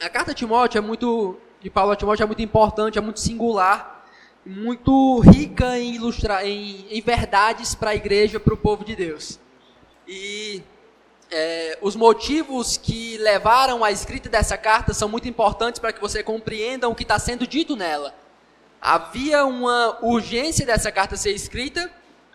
A 0.00 0.08
carta 0.08 0.32
de 0.32 0.38
Timóteo 0.38 0.78
é 0.78 0.80
muito, 0.80 1.36
de 1.60 1.68
Paulo 1.68 1.90
a 1.90 1.96
Timóteo 1.96 2.22
é 2.22 2.26
muito 2.26 2.40
importante, 2.40 2.98
é 2.98 3.00
muito 3.00 3.18
singular, 3.18 4.06
muito 4.46 5.18
rica 5.18 5.76
em, 5.76 5.96
ilustrar, 5.96 6.46
em, 6.46 6.86
em 6.88 7.00
verdades 7.00 7.74
para 7.74 7.90
a 7.90 7.94
igreja, 7.96 8.38
para 8.38 8.54
o 8.54 8.56
povo 8.56 8.84
de 8.84 8.94
Deus. 8.94 9.40
E 10.06 10.62
é, 11.32 11.78
os 11.82 11.96
motivos 11.96 12.76
que 12.76 13.18
levaram 13.18 13.82
à 13.82 13.90
escrita 13.90 14.28
dessa 14.28 14.56
carta 14.56 14.94
são 14.94 15.08
muito 15.08 15.26
importantes 15.26 15.80
para 15.80 15.92
que 15.92 16.00
você 16.00 16.22
compreenda 16.22 16.88
o 16.88 16.94
que 16.94 17.02
está 17.02 17.18
sendo 17.18 17.44
dito 17.44 17.74
nela. 17.74 18.14
Havia 18.80 19.44
uma 19.44 19.98
urgência 20.00 20.64
dessa 20.64 20.92
carta 20.92 21.16
ser 21.16 21.32
escrita, 21.32 21.90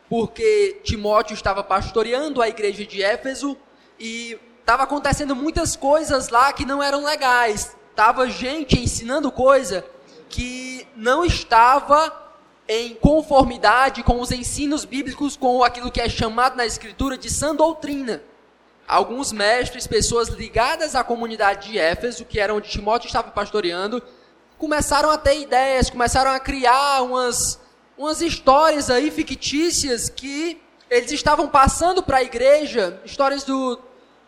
porque 0.10 0.82
Timóteo 0.84 1.34
estava 1.34 1.64
pastoreando 1.64 2.42
a 2.42 2.50
igreja 2.50 2.86
de 2.86 3.02
Éfeso 3.02 3.58
e 3.98 4.38
estava 4.64 4.84
acontecendo 4.84 5.36
muitas 5.36 5.76
coisas 5.76 6.30
lá 6.30 6.52
que 6.54 6.66
não 6.66 6.82
eram 6.82 7.04
legais. 7.04 7.76
Tava 7.94 8.30
gente 8.30 8.80
ensinando 8.80 9.30
coisa 9.30 9.86
que 10.30 10.88
não 10.96 11.26
estava 11.26 12.12
em 12.68 12.96
conformidade 12.96 14.04
com 14.04 14.22
os 14.22 14.32
ensinos 14.32 14.86
bíblicos, 14.86 15.36
com 15.36 15.62
aquilo 15.64 15.92
que 15.92 16.00
é 16.00 16.08
chamado 16.08 16.56
na 16.56 16.66
escritura 16.66 17.18
de 17.18 17.30
sã 17.30 17.54
doutrina. 17.54 18.24
Alguns 18.88 19.34
mestres, 19.34 19.86
pessoas 19.86 20.30
ligadas 20.30 20.96
à 20.96 21.04
comunidade 21.04 21.70
de 21.70 21.78
Éfeso, 21.78 22.24
que 22.24 22.40
era 22.40 22.54
onde 22.54 22.70
Timóteo 22.70 23.08
estava 23.08 23.32
pastoreando, 23.32 24.02
começaram 24.58 25.10
a 25.10 25.18
ter 25.18 25.42
ideias, 25.42 25.90
começaram 25.90 26.32
a 26.32 26.40
criar 26.40 27.02
umas 27.04 27.62
umas 27.98 28.22
histórias 28.22 28.90
aí 28.90 29.12
fictícias 29.12 30.10
que 30.10 30.60
eles 30.90 31.12
estavam 31.12 31.48
passando 31.48 32.02
para 32.02 32.18
a 32.18 32.24
igreja, 32.24 33.00
histórias 33.06 33.44
do, 33.44 33.80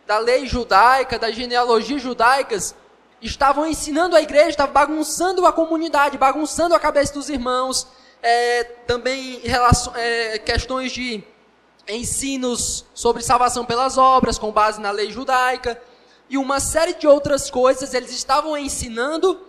da 0.05 0.17
lei 0.17 0.45
judaica, 0.45 1.17
das 1.17 1.35
genealogias 1.35 2.01
judaicas, 2.01 2.75
estavam 3.21 3.65
ensinando 3.65 4.15
a 4.15 4.21
igreja, 4.21 4.49
estavam 4.49 4.73
bagunçando 4.73 5.45
a 5.45 5.51
comunidade, 5.51 6.17
bagunçando 6.17 6.75
a 6.75 6.79
cabeça 6.79 7.13
dos 7.13 7.29
irmãos, 7.29 7.87
é, 8.21 8.63
também 8.87 9.41
é, 9.95 10.39
questões 10.39 10.91
de 10.91 11.23
ensinos 11.87 12.85
sobre 12.93 13.21
salvação 13.21 13.65
pelas 13.65 13.97
obras, 13.97 14.37
com 14.37 14.51
base 14.51 14.79
na 14.81 14.91
lei 14.91 15.11
judaica, 15.11 15.81
e 16.29 16.37
uma 16.37 16.59
série 16.59 16.93
de 16.93 17.07
outras 17.07 17.49
coisas 17.49 17.93
eles 17.93 18.11
estavam 18.11 18.57
ensinando 18.57 19.39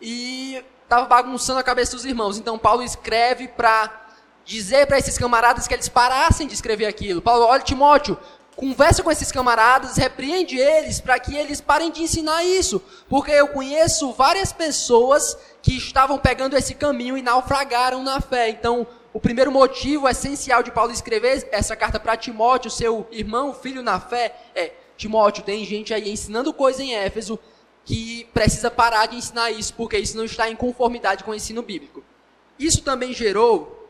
e 0.00 0.62
estava 0.82 1.06
bagunçando 1.06 1.60
a 1.60 1.62
cabeça 1.62 1.92
dos 1.92 2.04
irmãos. 2.04 2.38
Então 2.38 2.58
Paulo 2.58 2.82
escreve 2.82 3.48
para 3.48 4.04
dizer 4.44 4.86
para 4.86 4.98
esses 4.98 5.16
camaradas 5.16 5.66
que 5.66 5.74
eles 5.74 5.88
parassem 5.88 6.46
de 6.46 6.54
escrever 6.54 6.86
aquilo. 6.86 7.22
Paulo, 7.22 7.46
olha 7.46 7.62
Timóteo, 7.62 8.18
conversa 8.56 9.02
com 9.02 9.10
esses 9.10 9.30
camaradas, 9.30 9.96
repreende 9.96 10.58
eles 10.58 11.00
para 11.00 11.18
que 11.18 11.36
eles 11.36 11.60
parem 11.60 11.90
de 11.90 12.02
ensinar 12.02 12.44
isso, 12.44 12.82
porque 13.08 13.32
eu 13.32 13.48
conheço 13.48 14.12
várias 14.12 14.52
pessoas 14.52 15.36
que 15.62 15.76
estavam 15.76 16.18
pegando 16.18 16.56
esse 16.56 16.74
caminho 16.74 17.18
e 17.18 17.22
naufragaram 17.22 18.02
na 18.02 18.20
fé. 18.20 18.48
Então, 18.50 18.86
o 19.12 19.20
primeiro 19.20 19.52
motivo 19.52 20.08
essencial 20.08 20.62
de 20.62 20.70
Paulo 20.70 20.92
escrever 20.92 21.48
essa 21.52 21.76
carta 21.76 22.00
para 22.00 22.16
Timóteo, 22.16 22.70
seu 22.70 23.06
irmão, 23.10 23.54
filho 23.54 23.82
na 23.82 24.00
fé, 24.00 24.34
é: 24.54 24.72
Timóteo, 24.96 25.44
tem 25.44 25.64
gente 25.64 25.92
aí 25.92 26.10
ensinando 26.10 26.52
coisa 26.52 26.82
em 26.82 26.94
Éfeso 26.94 27.38
que 27.84 28.26
precisa 28.32 28.70
parar 28.70 29.06
de 29.06 29.16
ensinar 29.16 29.50
isso, 29.50 29.74
porque 29.74 29.98
isso 29.98 30.16
não 30.16 30.24
está 30.24 30.48
em 30.48 30.56
conformidade 30.56 31.22
com 31.22 31.30
o 31.30 31.34
ensino 31.34 31.62
bíblico. 31.62 32.02
Isso 32.58 32.82
também 32.82 33.12
gerou, 33.12 33.88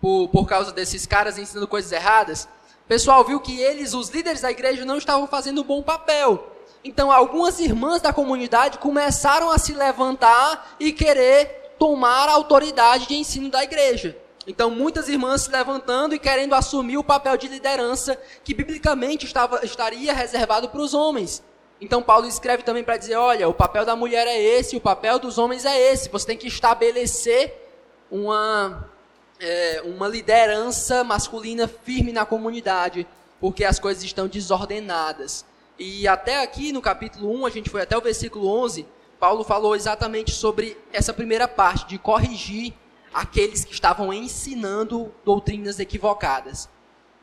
por, 0.00 0.28
por 0.28 0.48
causa 0.48 0.72
desses 0.72 1.06
caras 1.06 1.36
ensinando 1.36 1.68
coisas 1.68 1.92
erradas, 1.92 2.48
pessoal 2.88 3.24
viu 3.24 3.40
que 3.40 3.60
eles, 3.60 3.94
os 3.94 4.08
líderes 4.08 4.40
da 4.40 4.50
igreja, 4.50 4.84
não 4.84 4.96
estavam 4.96 5.26
fazendo 5.26 5.62
um 5.62 5.64
bom 5.64 5.82
papel. 5.82 6.52
Então, 6.84 7.10
algumas 7.10 7.58
irmãs 7.58 8.00
da 8.00 8.12
comunidade 8.12 8.78
começaram 8.78 9.50
a 9.50 9.58
se 9.58 9.72
levantar 9.72 10.76
e 10.78 10.92
querer 10.92 11.74
tomar 11.78 12.28
a 12.28 12.32
autoridade 12.32 13.08
de 13.08 13.16
ensino 13.16 13.50
da 13.50 13.64
igreja. 13.64 14.16
Então, 14.46 14.70
muitas 14.70 15.08
irmãs 15.08 15.42
se 15.42 15.50
levantando 15.50 16.14
e 16.14 16.18
querendo 16.18 16.54
assumir 16.54 16.96
o 16.96 17.04
papel 17.04 17.36
de 17.36 17.48
liderança 17.48 18.16
que 18.44 18.54
biblicamente 18.54 19.26
estava, 19.26 19.64
estaria 19.64 20.14
reservado 20.14 20.68
para 20.68 20.80
os 20.80 20.94
homens. 20.94 21.42
Então 21.80 22.02
Paulo 22.02 22.26
escreve 22.26 22.62
também 22.62 22.82
para 22.82 22.96
dizer, 22.96 23.16
olha, 23.16 23.48
o 23.48 23.54
papel 23.54 23.84
da 23.84 23.94
mulher 23.94 24.26
é 24.26 24.40
esse, 24.40 24.76
o 24.76 24.80
papel 24.80 25.18
dos 25.18 25.36
homens 25.36 25.64
é 25.64 25.78
esse. 25.92 26.08
Você 26.08 26.26
tem 26.26 26.36
que 26.36 26.48
estabelecer 26.48 27.52
uma, 28.10 28.88
é, 29.40 29.82
uma 29.84 30.08
liderança 30.08 31.04
masculina 31.04 31.68
firme 31.68 32.12
na 32.12 32.24
comunidade, 32.24 33.06
porque 33.40 33.64
as 33.64 33.78
coisas 33.78 34.02
estão 34.02 34.26
desordenadas. 34.26 35.44
E 35.78 36.08
até 36.08 36.42
aqui 36.42 36.72
no 36.72 36.80
capítulo 36.80 37.30
1, 37.40 37.46
a 37.46 37.50
gente 37.50 37.70
foi 37.70 37.82
até 37.82 37.96
o 37.96 38.00
versículo 38.00 38.48
11, 38.48 38.86
Paulo 39.18 39.44
falou 39.44 39.74
exatamente 39.74 40.32
sobre 40.32 40.76
essa 40.92 41.12
primeira 41.12 41.48
parte, 41.48 41.86
de 41.86 41.98
corrigir 41.98 42.74
aqueles 43.12 43.64
que 43.64 43.72
estavam 43.72 44.12
ensinando 44.12 45.12
doutrinas 45.24 45.78
equivocadas. 45.78 46.68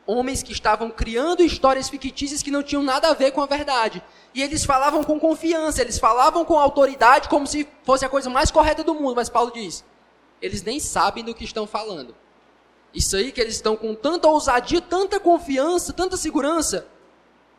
Homens 0.06 0.42
que 0.42 0.52
estavam 0.52 0.90
criando 0.90 1.42
histórias 1.42 1.88
fictícias 1.88 2.42
que 2.42 2.50
não 2.50 2.62
tinham 2.62 2.82
nada 2.82 3.08
a 3.08 3.14
ver 3.14 3.30
com 3.30 3.40
a 3.40 3.46
verdade. 3.46 4.02
E 4.34 4.42
eles 4.42 4.64
falavam 4.64 5.02
com 5.02 5.18
confiança, 5.18 5.80
eles 5.80 5.98
falavam 5.98 6.44
com 6.44 6.58
autoridade, 6.58 7.28
como 7.28 7.46
se 7.46 7.66
fosse 7.84 8.04
a 8.04 8.08
coisa 8.08 8.28
mais 8.28 8.50
correta 8.50 8.84
do 8.84 8.94
mundo. 8.94 9.14
Mas 9.16 9.30
Paulo 9.30 9.50
diz: 9.52 9.84
eles 10.44 10.62
nem 10.62 10.78
sabem 10.78 11.24
do 11.24 11.34
que 11.34 11.42
estão 11.42 11.66
falando. 11.66 12.14
Isso 12.92 13.16
aí 13.16 13.32
que 13.32 13.40
eles 13.40 13.54
estão 13.54 13.76
com 13.76 13.94
tanta 13.94 14.28
ousadia, 14.28 14.80
tanta 14.80 15.18
confiança, 15.18 15.92
tanta 15.92 16.16
segurança, 16.16 16.86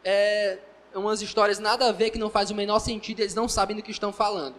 é 0.03 0.59
umas 0.93 1.21
histórias 1.21 1.57
nada 1.57 1.89
a 1.89 1.91
ver 1.91 2.11
que 2.11 2.19
não 2.19 2.29
faz 2.29 2.51
o 2.51 2.55
menor 2.55 2.79
sentido, 2.79 3.19
eles 3.21 3.33
não 3.33 3.49
sabem 3.49 3.75
do 3.75 3.81
que 3.81 3.91
estão 3.91 4.13
falando. 4.13 4.55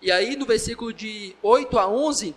E 0.00 0.10
aí 0.10 0.34
no 0.36 0.46
versículo 0.46 0.92
de 0.92 1.36
8 1.42 1.78
a 1.78 1.86
11, 1.86 2.34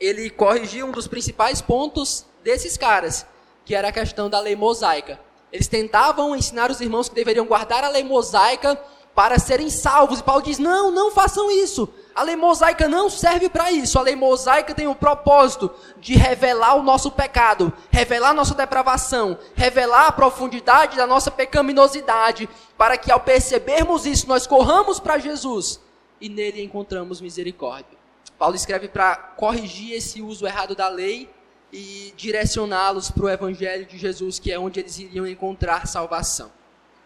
ele 0.00 0.30
corrigiu 0.30 0.86
um 0.86 0.90
dos 0.90 1.06
principais 1.06 1.60
pontos 1.60 2.24
desses 2.42 2.76
caras, 2.78 3.26
que 3.64 3.74
era 3.74 3.88
a 3.88 3.92
questão 3.92 4.28
da 4.28 4.40
lei 4.40 4.56
mosaica. 4.56 5.20
Eles 5.52 5.68
tentavam 5.68 6.34
ensinar 6.34 6.70
os 6.70 6.80
irmãos 6.80 7.10
que 7.10 7.14
deveriam 7.14 7.44
guardar 7.44 7.84
a 7.84 7.88
lei 7.88 8.02
mosaica 8.02 8.74
para 9.14 9.38
serem 9.38 9.68
salvos. 9.68 10.20
E 10.20 10.22
Paulo 10.22 10.42
diz: 10.42 10.58
não, 10.58 10.90
não 10.90 11.12
façam 11.12 11.50
isso. 11.50 11.88
A 12.14 12.22
lei 12.22 12.36
mosaica 12.36 12.88
não 12.88 13.08
serve 13.08 13.48
para 13.48 13.72
isso. 13.72 13.98
A 13.98 14.02
lei 14.02 14.14
mosaica 14.14 14.74
tem 14.74 14.86
o 14.86 14.94
propósito 14.94 15.70
de 15.98 16.14
revelar 16.14 16.74
o 16.74 16.82
nosso 16.82 17.10
pecado, 17.10 17.72
revelar 17.90 18.34
nossa 18.34 18.54
depravação, 18.54 19.38
revelar 19.54 20.08
a 20.08 20.12
profundidade 20.12 20.96
da 20.96 21.06
nossa 21.06 21.30
pecaminosidade, 21.30 22.48
para 22.76 22.96
que 22.96 23.10
ao 23.10 23.20
percebermos 23.20 24.04
isso, 24.04 24.28
nós 24.28 24.46
corramos 24.46 25.00
para 25.00 25.18
Jesus 25.18 25.80
e 26.20 26.28
nele 26.28 26.62
encontramos 26.62 27.20
misericórdia. 27.20 27.98
Paulo 28.38 28.56
escreve 28.56 28.88
para 28.88 29.16
corrigir 29.16 29.94
esse 29.94 30.20
uso 30.20 30.46
errado 30.46 30.74
da 30.74 30.88
lei 30.88 31.30
e 31.72 32.12
direcioná-los 32.16 33.10
para 33.10 33.24
o 33.24 33.28
Evangelho 33.30 33.86
de 33.86 33.96
Jesus, 33.96 34.38
que 34.38 34.52
é 34.52 34.58
onde 34.58 34.80
eles 34.80 34.98
iriam 34.98 35.26
encontrar 35.26 35.86
salvação. 35.86 36.52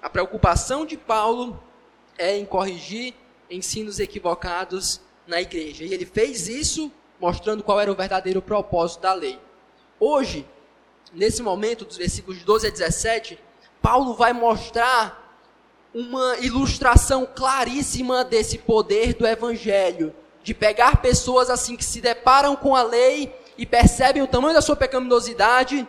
A 0.03 0.11
preocupação 0.11 0.85
de 0.85 0.97
Paulo 0.97 1.63
é 2.19 2.37
em 2.37 2.45
corrigir 2.45 3.15
ensinos 3.51 3.99
equivocados 4.01 5.01
na 5.27 5.41
igreja. 5.41 5.85
E 5.85 5.93
ele 5.93 6.07
fez 6.07 6.49
isso 6.49 6.91
mostrando 7.21 7.63
qual 7.63 7.81
era 7.81 7.91
o 7.91 7.95
verdadeiro 7.95 8.43
propósito 8.43 9.03
da 9.03 9.15
lei. 9.15 9.39
Hoje, 9.99 10.47
nesse 11.13 11.43
momento, 11.43 11.85
dos 11.85 11.97
versículos 11.97 12.43
12 12.43 12.67
a 12.67 12.71
17, 12.71 13.39
Paulo 13.81 14.15
vai 14.15 14.33
mostrar 14.33 15.25
uma 15.95 16.37
ilustração 16.39 17.27
claríssima 17.27 18.23
desse 18.23 18.59
poder 18.59 19.15
do 19.15 19.27
evangelho, 19.27 20.15
de 20.43 20.53
pegar 20.53 21.01
pessoas 21.01 21.49
assim 21.49 21.77
que 21.77 21.85
se 21.85 22.01
deparam 22.01 22.55
com 22.55 22.77
a 22.77 22.83
lei 22.83 23.35
e 23.57 23.65
percebem 23.65 24.23
o 24.23 24.27
tamanho 24.27 24.55
da 24.55 24.61
sua 24.61 24.77
pecaminosidade 24.77 25.89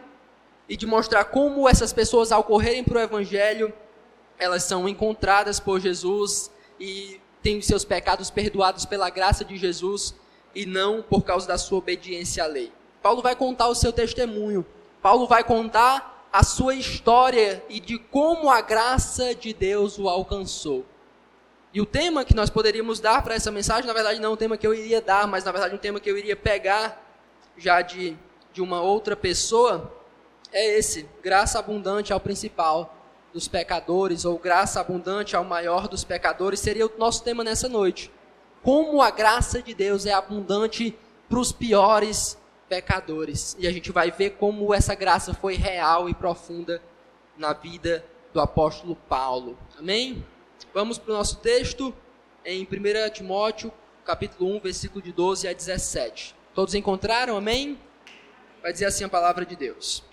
e 0.69 0.75
de 0.75 0.85
mostrar 0.85 1.25
como 1.25 1.67
essas 1.67 1.93
pessoas, 1.93 2.31
ao 2.31 2.43
correrem 2.43 2.83
para 2.83 2.97
o 2.97 3.01
Evangelho, 3.01 3.73
elas 4.37 4.63
são 4.63 4.87
encontradas 4.87 5.59
por 5.59 5.79
Jesus 5.79 6.51
e 6.79 7.21
têm 7.47 7.61
seus 7.61 7.85
pecados 7.85 8.29
perdoados 8.29 8.83
pela 8.83 9.09
graça 9.09 9.45
de 9.45 9.55
Jesus 9.55 10.13
e 10.53 10.65
não 10.65 11.01
por 11.01 11.23
causa 11.23 11.47
da 11.47 11.57
sua 11.57 11.77
obediência 11.77 12.43
à 12.43 12.45
lei. 12.47 12.73
Paulo 13.01 13.21
vai 13.21 13.37
contar 13.37 13.69
o 13.69 13.75
seu 13.75 13.93
testemunho. 13.93 14.65
Paulo 15.01 15.25
vai 15.25 15.45
contar 15.45 16.27
a 16.29 16.43
sua 16.43 16.75
história 16.75 17.63
e 17.69 17.79
de 17.79 17.97
como 17.97 18.49
a 18.49 18.59
graça 18.59 19.33
de 19.33 19.53
Deus 19.53 19.97
o 19.97 20.09
alcançou. 20.09 20.85
E 21.73 21.79
o 21.79 21.85
tema 21.85 22.25
que 22.25 22.35
nós 22.35 22.49
poderíamos 22.49 22.99
dar 22.99 23.23
para 23.23 23.35
essa 23.35 23.49
mensagem, 23.49 23.87
na 23.87 23.93
verdade, 23.93 24.19
não 24.19 24.31
é 24.31 24.33
um 24.33 24.37
tema 24.37 24.57
que 24.57 24.67
eu 24.67 24.73
iria 24.73 24.99
dar, 24.99 25.25
mas 25.25 25.45
na 25.45 25.51
verdade 25.53 25.73
um 25.73 25.77
tema 25.77 26.01
que 26.01 26.11
eu 26.11 26.17
iria 26.17 26.35
pegar 26.35 27.01
já 27.55 27.81
de, 27.81 28.17
de 28.51 28.61
uma 28.61 28.81
outra 28.81 29.15
pessoa, 29.15 29.97
é 30.51 30.77
esse: 30.77 31.07
graça 31.23 31.59
abundante 31.59 32.11
ao 32.11 32.19
principal 32.19 32.93
dos 33.33 33.47
pecadores, 33.47 34.25
ou 34.25 34.37
graça 34.37 34.79
abundante 34.79 35.35
ao 35.35 35.43
maior 35.43 35.87
dos 35.87 36.03
pecadores, 36.03 36.59
seria 36.59 36.85
o 36.85 36.91
nosso 36.97 37.23
tema 37.23 37.43
nessa 37.43 37.69
noite. 37.69 38.11
Como 38.63 39.01
a 39.01 39.11
graça 39.11 39.61
de 39.61 39.73
Deus 39.73 40.05
é 40.05 40.13
abundante 40.13 40.97
para 41.29 41.39
os 41.39 41.51
piores 41.51 42.37
pecadores. 42.67 43.55
E 43.59 43.67
a 43.67 43.71
gente 43.71 43.91
vai 43.91 44.11
ver 44.11 44.31
como 44.31 44.73
essa 44.73 44.95
graça 44.95 45.33
foi 45.33 45.55
real 45.55 46.09
e 46.09 46.13
profunda 46.13 46.81
na 47.37 47.53
vida 47.53 48.03
do 48.33 48.39
apóstolo 48.39 48.95
Paulo. 48.95 49.57
Amém? 49.77 50.25
Vamos 50.73 50.97
para 50.97 51.13
o 51.13 51.17
nosso 51.17 51.37
texto. 51.37 51.93
em 52.45 52.63
1 52.63 53.09
Timóteo, 53.13 53.71
capítulo 54.05 54.55
1, 54.55 54.59
versículo 54.61 55.01
de 55.01 55.11
12 55.11 55.47
a 55.47 55.53
17. 55.53 56.35
Todos 56.53 56.73
encontraram? 56.73 57.35
Amém? 57.35 57.77
Vai 58.61 58.71
dizer 58.71 58.85
assim 58.85 59.03
a 59.03 59.09
palavra 59.09 59.45
de 59.45 59.55
Deus. 59.55 60.03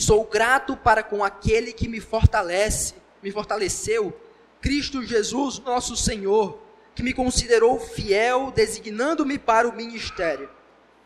Sou 0.00 0.24
grato 0.24 0.78
para 0.78 1.02
com 1.02 1.22
aquele 1.22 1.74
que 1.74 1.86
me 1.86 2.00
fortalece, 2.00 2.94
me 3.22 3.30
fortaleceu, 3.30 4.18
Cristo 4.58 5.04
Jesus, 5.04 5.58
nosso 5.58 5.94
Senhor, 5.94 6.58
que 6.94 7.02
me 7.02 7.12
considerou 7.12 7.78
fiel, 7.78 8.50
designando-me 8.50 9.38
para 9.38 9.68
o 9.68 9.76
ministério. 9.76 10.48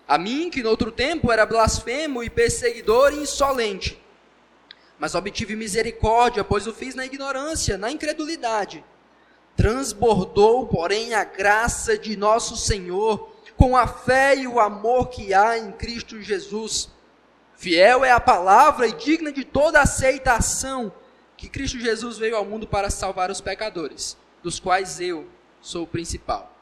A 0.06 0.17
mim, 0.17 0.49
que 0.49 0.62
no 0.62 0.70
outro 0.70 0.93
tempo 0.93 1.32
era 1.32 1.44
blasfemo 1.44 2.23
e 2.23 2.31
perseguidor 2.31 3.12
e 3.12 3.23
insolente, 3.23 4.00
mas 4.97 5.17
obtive 5.17 5.56
misericórdia, 5.56 6.44
pois 6.44 6.69
o 6.69 6.73
fiz 6.73 6.94
na 6.94 7.05
ignorância, 7.05 7.76
na 7.76 7.90
incredulidade. 7.90 8.85
Transbordou, 9.56 10.69
porém, 10.69 11.14
a 11.14 11.25
graça 11.25 11.99
de 11.99 12.17
nosso 12.17 12.56
Senhor, 12.56 13.29
com 13.56 13.76
a 13.76 13.88
fé 13.88 14.37
e 14.37 14.47
o 14.47 14.61
amor 14.61 15.08
que 15.08 15.35
há 15.35 15.58
em 15.58 15.73
Cristo 15.73 16.23
Jesus. 16.23 16.94
Fiel 17.64 18.05
é 18.05 18.11
a 18.11 18.20
palavra 18.20 18.87
e 18.87 18.93
digna 18.93 19.32
de 19.32 19.43
toda 19.43 19.81
aceitação 19.81 20.93
que 21.34 21.49
Cristo 21.49 21.81
Jesus 21.81 22.19
veio 22.19 22.37
ao 22.37 22.44
mundo 22.44 22.66
para 22.66 22.90
salvar 22.90 23.31
os 23.31 23.40
pecadores, 23.40 24.19
dos 24.43 24.61
quais 24.61 25.00
eu 25.00 25.26
sou 25.62 25.84
o 25.84 25.87
principal. 25.87 26.55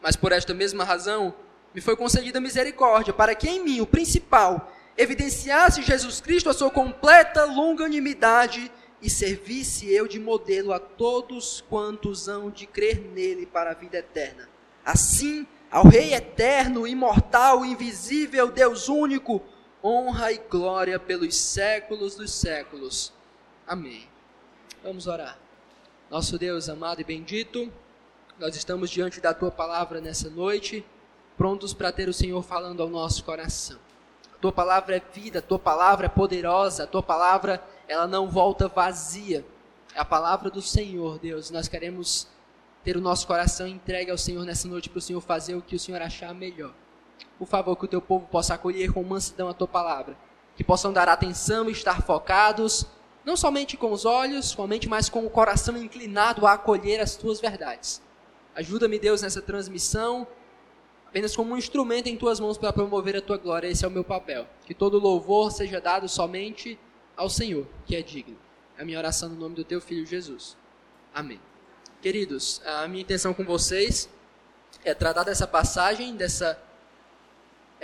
Mas 0.00 0.14
por 0.14 0.30
esta 0.30 0.54
mesma 0.54 0.84
razão, 0.84 1.34
me 1.74 1.80
foi 1.80 1.96
concedida 1.96 2.40
misericórdia, 2.40 3.12
para 3.12 3.34
que 3.34 3.50
em 3.50 3.64
mim, 3.64 3.80
o 3.80 3.86
principal, 3.88 4.72
evidenciasse 4.96 5.82
Jesus 5.82 6.20
Cristo 6.20 6.48
a 6.48 6.54
sua 6.54 6.70
completa 6.70 7.44
longanimidade 7.44 8.70
e 9.02 9.10
servisse 9.10 9.92
eu 9.92 10.06
de 10.06 10.20
modelo 10.20 10.72
a 10.72 10.78
todos 10.78 11.64
quantos 11.68 12.28
hão 12.28 12.50
de 12.50 12.68
crer 12.68 13.00
nele 13.00 13.46
para 13.46 13.72
a 13.72 13.74
vida 13.74 13.98
eterna. 13.98 14.48
Assim, 14.84 15.44
ao 15.68 15.88
Rei 15.88 16.14
eterno, 16.14 16.86
imortal, 16.86 17.64
invisível, 17.64 18.48
Deus 18.48 18.88
único, 18.88 19.42
honra 19.86 20.32
e 20.32 20.38
glória 20.38 20.98
pelos 20.98 21.36
séculos 21.36 22.16
dos 22.16 22.32
séculos. 22.32 23.12
Amém. 23.64 24.08
Vamos 24.82 25.06
orar. 25.06 25.38
Nosso 26.10 26.36
Deus 26.36 26.68
amado 26.68 27.00
e 27.00 27.04
bendito, 27.04 27.72
nós 28.36 28.56
estamos 28.56 28.90
diante 28.90 29.20
da 29.20 29.32
tua 29.32 29.50
palavra 29.50 30.00
nessa 30.00 30.28
noite, 30.28 30.84
prontos 31.36 31.72
para 31.72 31.92
ter 31.92 32.08
o 32.08 32.12
Senhor 32.12 32.42
falando 32.42 32.82
ao 32.82 32.88
nosso 32.88 33.22
coração. 33.22 33.78
A 34.34 34.38
tua 34.38 34.50
palavra 34.50 34.96
é 34.96 35.02
vida, 35.12 35.38
a 35.38 35.42
tua 35.42 35.58
palavra 35.58 36.06
é 36.06 36.08
poderosa, 36.08 36.82
a 36.82 36.86
tua 36.86 37.02
palavra 37.02 37.62
ela 37.86 38.08
não 38.08 38.28
volta 38.28 38.66
vazia. 38.66 39.46
É 39.94 40.00
a 40.00 40.04
palavra 40.04 40.50
do 40.50 40.60
Senhor, 40.60 41.18
Deus. 41.20 41.50
Nós 41.52 41.68
queremos 41.68 42.26
ter 42.82 42.96
o 42.96 43.00
nosso 43.00 43.24
coração 43.26 43.68
entregue 43.68 44.10
ao 44.10 44.18
Senhor 44.18 44.44
nessa 44.44 44.66
noite 44.66 44.90
para 44.90 44.98
o 44.98 45.02
Senhor 45.02 45.20
fazer 45.20 45.54
o 45.54 45.62
que 45.62 45.76
o 45.76 45.78
Senhor 45.78 46.02
achar 46.02 46.34
melhor. 46.34 46.74
Por 47.38 47.46
favor, 47.46 47.76
que 47.76 47.84
o 47.84 47.88
teu 47.88 48.00
povo 48.00 48.26
possa 48.26 48.54
acolher 48.54 48.92
com 48.92 49.02
mansidão 49.02 49.48
a 49.48 49.54
tua 49.54 49.68
palavra, 49.68 50.16
que 50.56 50.64
possam 50.64 50.92
dar 50.92 51.08
atenção 51.08 51.68
e 51.68 51.72
estar 51.72 52.02
focados, 52.02 52.86
não 53.24 53.36
somente 53.36 53.76
com 53.76 53.92
os 53.92 54.04
olhos, 54.04 54.54
com 54.54 54.62
a 54.62 54.66
mente, 54.66 54.88
mas 54.88 55.08
com 55.08 55.26
o 55.26 55.30
coração 55.30 55.76
inclinado 55.76 56.46
a 56.46 56.52
acolher 56.52 57.00
as 57.00 57.16
tuas 57.16 57.40
verdades. 57.40 58.00
Ajuda-me, 58.54 58.98
Deus, 58.98 59.20
nessa 59.20 59.42
transmissão, 59.42 60.26
apenas 61.06 61.34
como 61.34 61.52
um 61.52 61.58
instrumento 61.58 62.08
em 62.08 62.16
tuas 62.16 62.40
mãos 62.40 62.56
para 62.56 62.72
promover 62.72 63.16
a 63.16 63.20
tua 63.20 63.36
glória. 63.36 63.68
Esse 63.68 63.84
é 63.84 63.88
o 63.88 63.90
meu 63.90 64.04
papel. 64.04 64.46
Que 64.64 64.74
todo 64.74 64.98
louvor 64.98 65.50
seja 65.50 65.80
dado 65.80 66.08
somente 66.08 66.78
ao 67.16 67.28
Senhor, 67.28 67.66
que 67.84 67.96
é 67.96 68.02
digno. 68.02 68.36
É 68.78 68.82
a 68.82 68.84
minha 68.84 68.98
oração 68.98 69.28
no 69.28 69.36
nome 69.36 69.54
do 69.54 69.64
teu 69.64 69.80
filho 69.80 70.06
Jesus. 70.06 70.56
Amém. 71.14 71.40
Queridos, 72.00 72.62
a 72.64 72.86
minha 72.86 73.02
intenção 73.02 73.34
com 73.34 73.44
vocês 73.44 74.08
é 74.84 74.94
tratar 74.94 75.24
dessa 75.24 75.46
passagem, 75.46 76.14
dessa, 76.14 76.58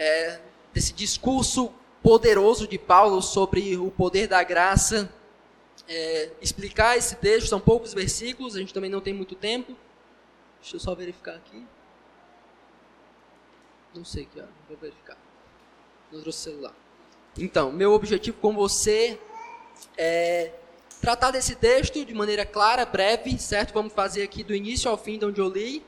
é, 0.03 0.41
desse 0.75 0.93
discurso 0.93 1.73
poderoso 2.03 2.67
de 2.67 2.77
Paulo 2.77 3.23
sobre 3.23 3.77
o 3.77 3.89
poder 3.89 4.27
da 4.27 4.43
graça, 4.43 5.13
é, 5.89 6.31
explicar 6.41 6.99
esse 6.99 7.15
texto, 7.17 7.49
são 7.49 7.61
poucos 7.61 7.95
versículos, 7.95 8.57
a 8.57 8.59
gente 8.59 8.75
também 8.75 8.91
não 8.91 9.01
tem 9.01 9.15
muito 9.15 9.37
tempo. 9.37 9.77
Deixa 10.61 10.77
eu 10.77 10.81
só 10.81 10.95
verificar 10.95 11.37
aqui. 11.37 11.65
Não 13.95 14.05
sei 14.05 14.25
aqui, 14.25 14.41
ó, 14.41 14.45
vou 14.69 14.77
verificar. 14.77 15.17
Não 16.11 16.21
trouxe 16.21 16.41
celular. 16.41 16.75
Então, 17.39 17.71
meu 17.71 17.93
objetivo 17.93 18.39
com 18.39 18.53
você 18.55 19.19
é 19.97 20.53
tratar 21.01 21.31
desse 21.31 21.55
texto 21.55 22.05
de 22.05 22.15
maneira 22.15 22.45
clara, 22.45 22.85
breve, 22.85 23.39
certo? 23.39 23.73
Vamos 23.73 23.93
fazer 23.93 24.23
aqui 24.25 24.43
do 24.43 24.55
início 24.55 24.91
ao 24.91 24.99
fim 24.99 25.17
de 25.17 25.27
onde 25.27 25.41
eu 25.41 25.49
li. 25.49 25.85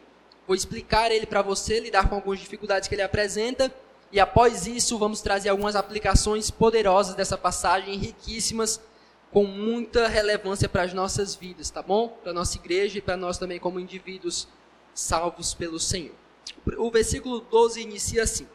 Vou 0.46 0.55
explicar 0.55 1.11
ele 1.11 1.26
para 1.26 1.43
você, 1.43 1.81
lidar 1.81 2.08
com 2.08 2.14
algumas 2.14 2.38
dificuldades 2.38 2.88
que 2.88 2.94
ele 2.94 3.02
apresenta. 3.02 3.72
E 4.14 4.20
após 4.20 4.69
isso, 4.69 4.96
vamos 4.96 5.20
trazer 5.20 5.49
algumas 5.49 5.75
aplicações 5.75 6.49
poderosas 6.49 7.16
dessa 7.16 7.37
passagem, 7.37 7.96
riquíssimas, 7.96 8.81
com 9.32 9.44
muita 9.44 10.06
relevância 10.06 10.69
para 10.69 10.84
as 10.84 10.94
nossas 10.94 11.34
vidas, 11.34 11.69
tá 11.69 11.82
bom? 11.82 12.06
Para 12.22 12.31
a 12.31 12.34
nossa 12.34 12.56
igreja 12.56 12.99
e 12.99 13.02
para 13.02 13.16
nós 13.16 13.38
também 13.38 13.58
como 13.58 13.81
indivíduos 13.81 14.46
salvos 14.94 15.52
pelo 15.52 15.81
Senhor. 15.81 16.14
O 16.78 16.93
versículo 16.93 17.40
12 17.40 17.82
inicia 17.82 18.22
assim: 18.22 18.46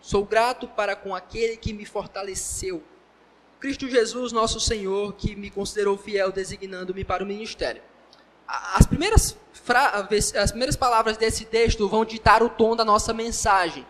Sou 0.00 0.24
grato 0.24 0.66
para 0.66 0.96
com 0.96 1.14
aquele 1.14 1.56
que 1.56 1.72
me 1.72 1.86
fortaleceu. 1.86 2.82
Cristo 3.60 3.88
Jesus, 3.88 4.32
nosso 4.32 4.58
Senhor, 4.58 5.12
que 5.12 5.36
me 5.36 5.48
considerou 5.48 5.96
fiel, 5.96 6.32
designando-me 6.32 7.04
para 7.04 7.22
o 7.22 7.26
ministério. 7.26 7.82
As 8.48 8.84
primeiras, 8.84 9.38
as 10.36 10.50
primeiras 10.50 10.74
palavras 10.74 11.16
desse 11.16 11.44
texto 11.44 11.88
vão 11.88 12.04
ditar 12.04 12.42
o 12.42 12.50
tom 12.50 12.74
da 12.74 12.84
nossa 12.84 13.14
mensagem. 13.14 13.86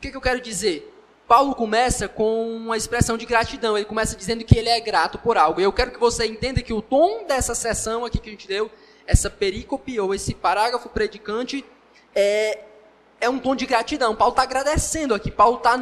O 0.00 0.02
que, 0.02 0.10
que 0.10 0.16
eu 0.16 0.20
quero 0.22 0.40
dizer? 0.40 0.90
Paulo 1.28 1.54
começa 1.54 2.08
com 2.08 2.56
uma 2.56 2.74
expressão 2.74 3.18
de 3.18 3.26
gratidão. 3.26 3.76
Ele 3.76 3.84
começa 3.84 4.16
dizendo 4.16 4.42
que 4.42 4.58
ele 4.58 4.70
é 4.70 4.80
grato 4.80 5.18
por 5.18 5.36
algo. 5.36 5.60
Eu 5.60 5.70
quero 5.74 5.90
que 5.90 6.00
você 6.00 6.24
entenda 6.24 6.62
que 6.62 6.72
o 6.72 6.80
tom 6.80 7.26
dessa 7.26 7.54
sessão 7.54 8.02
aqui 8.02 8.18
que 8.18 8.30
a 8.30 8.32
gente 8.32 8.48
deu, 8.48 8.70
essa 9.06 9.28
perícope 9.28 10.00
ou 10.00 10.14
esse 10.14 10.32
parágrafo 10.32 10.88
predicante, 10.88 11.62
é, 12.14 12.60
é 13.20 13.28
um 13.28 13.38
tom 13.38 13.54
de 13.54 13.66
gratidão. 13.66 14.16
Paulo 14.16 14.32
está 14.32 14.42
agradecendo 14.42 15.12
aqui. 15.12 15.30
Paulo 15.30 15.58
está 15.58 15.78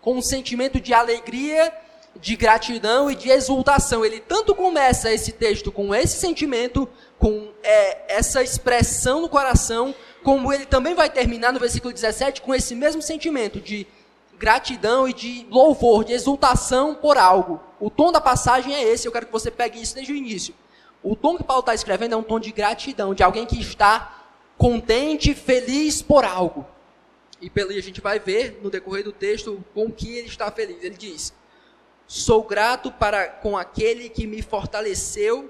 com 0.00 0.14
um 0.14 0.22
sentimento 0.22 0.80
de 0.80 0.94
alegria, 0.94 1.72
de 2.14 2.36
gratidão 2.36 3.10
e 3.10 3.16
de 3.16 3.28
exultação. 3.28 4.04
Ele 4.04 4.20
tanto 4.20 4.54
começa 4.54 5.12
esse 5.12 5.32
texto 5.32 5.72
com 5.72 5.92
esse 5.92 6.20
sentimento, 6.20 6.88
com 7.18 7.52
é, 7.64 8.14
essa 8.18 8.40
expressão 8.40 9.20
no 9.20 9.28
coração, 9.28 9.92
como 10.22 10.52
ele 10.52 10.66
também 10.66 10.94
vai 10.94 11.08
terminar 11.08 11.52
no 11.52 11.60
versículo 11.60 11.92
17 11.92 12.42
com 12.42 12.54
esse 12.54 12.74
mesmo 12.74 13.00
sentimento 13.00 13.60
de 13.60 13.86
gratidão 14.38 15.08
e 15.08 15.12
de 15.12 15.46
louvor, 15.50 16.04
de 16.04 16.12
exultação 16.12 16.94
por 16.94 17.18
algo. 17.18 17.60
O 17.80 17.90
tom 17.90 18.12
da 18.12 18.20
passagem 18.20 18.74
é 18.74 18.82
esse, 18.82 19.06
eu 19.06 19.12
quero 19.12 19.26
que 19.26 19.32
você 19.32 19.50
pegue 19.50 19.80
isso 19.80 19.94
desde 19.94 20.12
o 20.12 20.16
início. 20.16 20.54
O 21.02 21.14
tom 21.14 21.36
que 21.36 21.44
Paulo 21.44 21.60
está 21.60 21.74
escrevendo 21.74 22.14
é 22.14 22.16
um 22.16 22.22
tom 22.22 22.40
de 22.40 22.52
gratidão, 22.52 23.14
de 23.14 23.22
alguém 23.22 23.46
que 23.46 23.60
está 23.60 24.26
contente, 24.56 25.34
feliz 25.34 26.02
por 26.02 26.24
algo. 26.24 26.66
E 27.40 27.48
pelo 27.48 27.70
a 27.70 27.80
gente 27.80 28.00
vai 28.00 28.18
ver 28.18 28.58
no 28.62 28.70
decorrer 28.70 29.04
do 29.04 29.12
texto 29.12 29.62
com 29.72 29.90
que 29.92 30.16
ele 30.16 30.26
está 30.26 30.50
feliz. 30.50 30.82
Ele 30.82 30.96
diz: 30.96 31.32
Sou 32.06 32.42
grato 32.42 32.90
para 32.90 33.28
com 33.28 33.56
aquele 33.56 34.08
que 34.08 34.26
me 34.26 34.42
fortaleceu, 34.42 35.48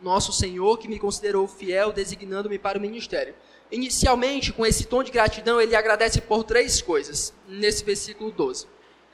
nosso 0.00 0.32
Senhor, 0.32 0.78
que 0.78 0.86
me 0.86 0.98
considerou 0.98 1.48
fiel, 1.48 1.92
designando-me 1.92 2.58
para 2.58 2.78
o 2.78 2.80
ministério. 2.80 3.34
Inicialmente, 3.74 4.52
com 4.52 4.64
esse 4.64 4.84
tom 4.84 5.02
de 5.02 5.10
gratidão, 5.10 5.60
ele 5.60 5.74
agradece 5.74 6.20
por 6.20 6.44
três 6.44 6.80
coisas, 6.80 7.34
nesse 7.48 7.84
versículo 7.84 8.30
12. 8.30 8.68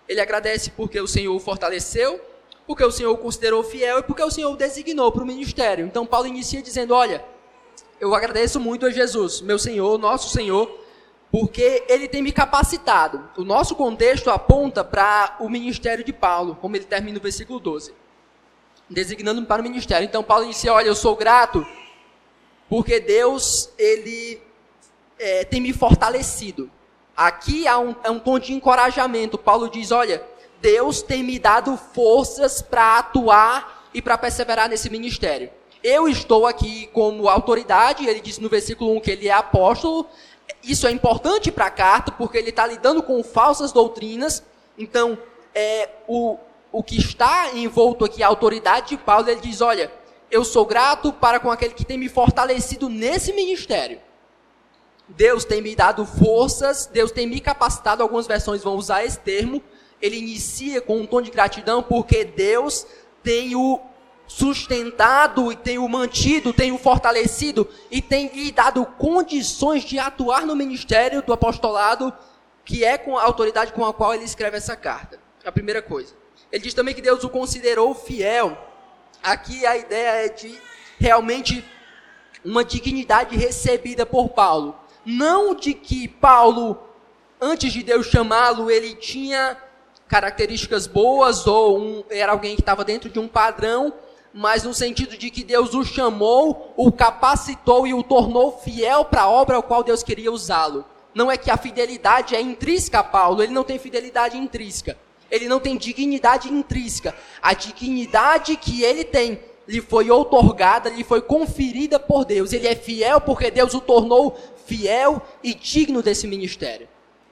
Ele 0.06 0.20
agradece 0.20 0.70
porque 0.72 1.00
o 1.00 1.06
Senhor 1.06 1.34
o 1.34 1.40
fortaleceu, 1.40 2.20
porque 2.66 2.84
o 2.84 2.90
Senhor 2.90 3.10
o 3.10 3.16
considerou 3.16 3.64
fiel 3.64 4.00
e 4.00 4.02
porque 4.02 4.22
o 4.22 4.30
Senhor 4.30 4.52
o 4.52 4.56
designou 4.56 5.10
para 5.10 5.22
o 5.22 5.26
ministério. 5.26 5.86
Então, 5.86 6.04
Paulo 6.04 6.26
inicia 6.26 6.60
dizendo: 6.60 6.92
Olha, 6.92 7.24
eu 7.98 8.14
agradeço 8.14 8.60
muito 8.60 8.84
a 8.84 8.90
Jesus, 8.90 9.40
meu 9.40 9.58
Senhor, 9.58 9.96
nosso 9.96 10.28
Senhor, 10.28 10.70
porque 11.32 11.82
ele 11.88 12.06
tem 12.06 12.20
me 12.20 12.30
capacitado. 12.30 13.30
O 13.38 13.44
nosso 13.44 13.74
contexto 13.74 14.28
aponta 14.28 14.84
para 14.84 15.38
o 15.40 15.48
ministério 15.48 16.04
de 16.04 16.12
Paulo, 16.12 16.54
como 16.60 16.76
ele 16.76 16.84
termina 16.84 17.14
no 17.14 17.22
versículo 17.22 17.58
12, 17.58 17.94
designando-me 18.90 19.46
para 19.46 19.62
o 19.62 19.64
ministério. 19.64 20.04
Então 20.04 20.22
Paulo 20.22 20.44
inicia: 20.44 20.74
Olha, 20.74 20.88
eu 20.88 20.94
sou 20.94 21.16
grato, 21.16 21.66
porque 22.68 23.00
Deus 23.00 23.70
ele 23.78 24.49
é, 25.20 25.44
tem 25.44 25.60
me 25.60 25.72
fortalecido. 25.72 26.70
Aqui 27.14 27.68
há 27.68 27.78
um, 27.78 27.94
é 28.02 28.10
um 28.10 28.18
tom 28.18 28.38
de 28.38 28.54
encorajamento. 28.54 29.36
Paulo 29.36 29.68
diz: 29.68 29.92
Olha, 29.92 30.24
Deus 30.62 31.02
tem 31.02 31.22
me 31.22 31.38
dado 31.38 31.76
forças 31.76 32.62
para 32.62 32.98
atuar 32.98 33.88
e 33.92 34.00
para 34.00 34.16
perseverar 34.16 34.68
nesse 34.68 34.88
ministério. 34.88 35.50
Eu 35.84 36.08
estou 36.08 36.46
aqui 36.46 36.88
como 36.92 37.28
autoridade, 37.28 38.06
ele 38.06 38.20
disse 38.20 38.40
no 38.40 38.48
versículo 38.48 38.96
1 38.96 39.00
que 39.00 39.10
ele 39.10 39.28
é 39.28 39.32
apóstolo. 39.32 40.06
Isso 40.64 40.86
é 40.86 40.90
importante 40.90 41.52
para 41.52 41.66
a 41.66 41.70
carta, 41.70 42.10
porque 42.10 42.36
ele 42.36 42.50
está 42.50 42.66
lidando 42.66 43.02
com 43.02 43.22
falsas 43.22 43.72
doutrinas. 43.72 44.42
Então, 44.76 45.18
é, 45.54 45.88
o, 46.08 46.38
o 46.72 46.82
que 46.82 46.98
está 46.98 47.52
envolto 47.54 48.04
aqui, 48.04 48.22
a 48.22 48.26
autoridade 48.26 48.90
de 48.90 48.96
Paulo, 48.96 49.28
ele 49.28 49.40
diz: 49.40 49.60
olha, 49.60 49.92
eu 50.30 50.44
sou 50.44 50.64
grato 50.64 51.12
para 51.12 51.38
com 51.38 51.50
aquele 51.50 51.74
que 51.74 51.84
tem 51.84 51.98
me 51.98 52.08
fortalecido 52.08 52.88
nesse 52.88 53.32
ministério. 53.32 54.00
Deus 55.16 55.44
tem 55.44 55.60
me 55.60 55.74
dado 55.74 56.04
forças, 56.06 56.86
Deus 56.86 57.10
tem 57.10 57.26
me 57.26 57.40
capacitado, 57.40 58.02
algumas 58.02 58.26
versões 58.26 58.62
vão 58.62 58.76
usar 58.76 59.04
esse 59.04 59.18
termo. 59.18 59.62
Ele 60.00 60.16
inicia 60.16 60.80
com 60.80 60.98
um 60.98 61.06
tom 61.06 61.20
de 61.20 61.30
gratidão 61.30 61.82
porque 61.82 62.24
Deus 62.24 62.86
tem 63.22 63.54
o 63.54 63.80
sustentado 64.26 65.50
e 65.50 65.56
tem 65.56 65.76
o 65.76 65.88
mantido, 65.88 66.52
tem 66.52 66.70
o 66.70 66.78
fortalecido 66.78 67.68
e 67.90 68.00
tem 68.00 68.28
lhe 68.28 68.52
dado 68.52 68.86
condições 68.86 69.82
de 69.82 69.98
atuar 69.98 70.46
no 70.46 70.54
ministério 70.54 71.20
do 71.20 71.32
apostolado, 71.32 72.12
que 72.64 72.84
é 72.84 72.96
com 72.96 73.18
a 73.18 73.24
autoridade 73.24 73.72
com 73.72 73.84
a 73.84 73.92
qual 73.92 74.14
ele 74.14 74.24
escreve 74.24 74.56
essa 74.56 74.76
carta. 74.76 75.18
A 75.44 75.50
primeira 75.50 75.82
coisa. 75.82 76.14
Ele 76.52 76.62
diz 76.62 76.74
também 76.74 76.94
que 76.94 77.02
Deus 77.02 77.24
o 77.24 77.28
considerou 77.28 77.94
fiel. 77.94 78.56
Aqui 79.22 79.66
a 79.66 79.76
ideia 79.76 80.26
é 80.26 80.28
de 80.28 80.56
realmente 80.98 81.64
uma 82.44 82.64
dignidade 82.64 83.36
recebida 83.36 84.06
por 84.06 84.30
Paulo. 84.30 84.78
Não 85.04 85.54
de 85.54 85.74
que 85.74 86.06
Paulo, 86.06 86.78
antes 87.40 87.72
de 87.72 87.82
Deus 87.82 88.06
chamá-lo, 88.06 88.70
ele 88.70 88.94
tinha 88.94 89.56
características 90.08 90.86
boas 90.86 91.46
ou 91.46 91.78
um, 91.78 92.04
era 92.10 92.32
alguém 92.32 92.56
que 92.56 92.62
estava 92.62 92.84
dentro 92.84 93.08
de 93.08 93.18
um 93.18 93.28
padrão, 93.28 93.92
mas 94.34 94.64
no 94.64 94.74
sentido 94.74 95.16
de 95.16 95.30
que 95.30 95.44
Deus 95.44 95.72
o 95.72 95.84
chamou, 95.84 96.74
o 96.76 96.90
capacitou 96.90 97.86
e 97.86 97.94
o 97.94 98.02
tornou 98.02 98.58
fiel 98.58 99.04
para 99.04 99.22
a 99.22 99.28
obra 99.28 99.56
ao 99.56 99.62
qual 99.62 99.82
Deus 99.82 100.02
queria 100.02 100.30
usá-lo. 100.32 100.84
Não 101.14 101.30
é 101.30 101.36
que 101.36 101.50
a 101.50 101.56
fidelidade 101.56 102.36
é 102.36 102.40
intrínseca 102.40 103.00
a 103.00 103.04
Paulo, 103.04 103.42
ele 103.42 103.52
não 103.52 103.64
tem 103.64 103.78
fidelidade 103.78 104.36
intrínseca. 104.36 104.96
Ele 105.30 105.48
não 105.48 105.60
tem 105.60 105.76
dignidade 105.76 106.52
intrínseca. 106.52 107.14
A 107.40 107.54
dignidade 107.54 108.56
que 108.56 108.82
ele 108.82 109.04
tem 109.04 109.40
lhe 109.70 109.80
foi 109.80 110.10
outorgada, 110.10 110.90
lhe 110.90 111.04
foi 111.04 111.22
conferida 111.22 112.00
por 112.00 112.24
Deus. 112.24 112.52
Ele 112.52 112.66
é 112.66 112.74
fiel 112.74 113.20
porque 113.20 113.52
Deus 113.52 113.72
o 113.72 113.80
tornou 113.80 114.36
fiel 114.66 115.22
e 115.44 115.54
digno 115.54 116.02
desse 116.02 116.26
ministério. 116.26 116.88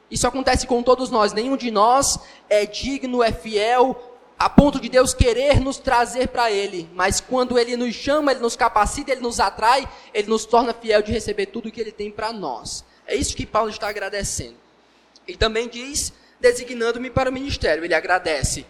Isso 0.09 0.26
acontece 0.26 0.64
com 0.64 0.80
todos 0.80 1.11
nós. 1.11 1.33
Nenhum 1.33 1.57
de 1.57 1.71
nós 1.73 2.21
é 2.49 2.64
digno, 2.64 3.25
é 3.25 3.33
fiel, 3.33 4.00
a 4.38 4.49
ponto 4.49 4.78
de 4.78 4.88
Deus 4.88 5.12
querer 5.12 5.61
nos 5.61 5.78
trazer 5.78 6.28
para 6.28 6.49
Ele. 6.49 6.88
Mas 6.95 7.21
quando 7.21 7.59
Ele 7.59 7.76
nos 7.76 7.95
chama, 7.95 8.30
Ele 8.30 8.40
nos 8.40 8.54
capacita, 8.54 9.11
Ele 9.11 9.21
nos 9.21 9.40
atrai, 9.40 9.88
Ele 10.14 10.28
nos 10.28 10.45
torna 10.45 10.73
fiel 10.73 11.02
de 11.02 11.11
receber 11.11 11.47
tudo 11.47 11.73
que 11.73 11.80
Ele 11.80 11.92
tem 11.92 12.09
para 12.09 12.33
nós. 12.33 12.85
É 13.04 13.16
isso 13.16 13.37
que 13.37 13.45
Paulo 13.45 13.68
está 13.68 13.88
agradecendo. 13.88 14.54
Ele 15.26 15.37
também 15.37 15.68
diz, 15.68 16.12
designando-me 16.40 17.11
para 17.11 17.30
o 17.30 17.33
ministério. 17.33 17.85
Ele 17.85 17.95
agradece 17.95 18.64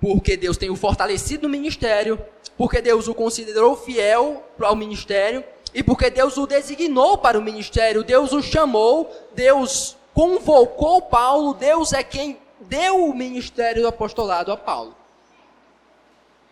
porque 0.00 0.36
Deus 0.36 0.56
tem 0.56 0.70
o 0.70 0.76
fortalecido 0.76 1.42
no 1.42 1.48
ministério, 1.48 2.20
porque 2.58 2.82
Deus 2.82 3.06
o 3.06 3.14
considerou 3.14 3.76
fiel 3.76 4.42
ao 4.60 4.74
ministério 4.74 5.44
e 5.72 5.80
porque 5.80 6.10
Deus 6.10 6.36
o 6.36 6.44
designou 6.44 7.16
para 7.16 7.38
o 7.38 7.42
ministério. 7.42 8.02
Deus 8.02 8.32
o 8.32 8.42
chamou, 8.42 9.08
Deus 9.32 9.96
convocou 10.12 11.00
Paulo, 11.00 11.54
Deus 11.54 11.92
é 11.92 12.02
quem 12.02 12.36
deu 12.60 13.04
o 13.04 13.14
ministério 13.14 13.82
do 13.82 13.88
apostolado 13.88 14.50
a 14.50 14.56
Paulo. 14.56 14.96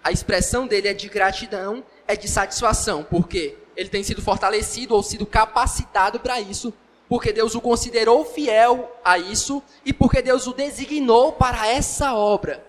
A 0.04 0.12
expressão 0.12 0.68
dele 0.68 0.86
é 0.86 0.94
de 0.94 1.08
gratidão, 1.08 1.82
é 2.06 2.14
de 2.14 2.28
satisfação, 2.28 3.02
porque 3.02 3.58
ele 3.76 3.88
tem 3.88 4.04
sido 4.04 4.22
fortalecido 4.22 4.94
ou 4.94 5.02
sido 5.02 5.26
capacitado 5.26 6.20
para 6.20 6.40
isso, 6.40 6.72
porque 7.08 7.32
Deus 7.32 7.56
o 7.56 7.60
considerou 7.60 8.25
fiel 8.25 8.96
a 9.04 9.18
isso 9.18 9.60
e 9.84 9.92
porque 9.92 10.22
Deus 10.22 10.46
o 10.46 10.52
designou 10.52 11.32
para 11.32 11.66
essa 11.66 12.14
obra. 12.14 12.64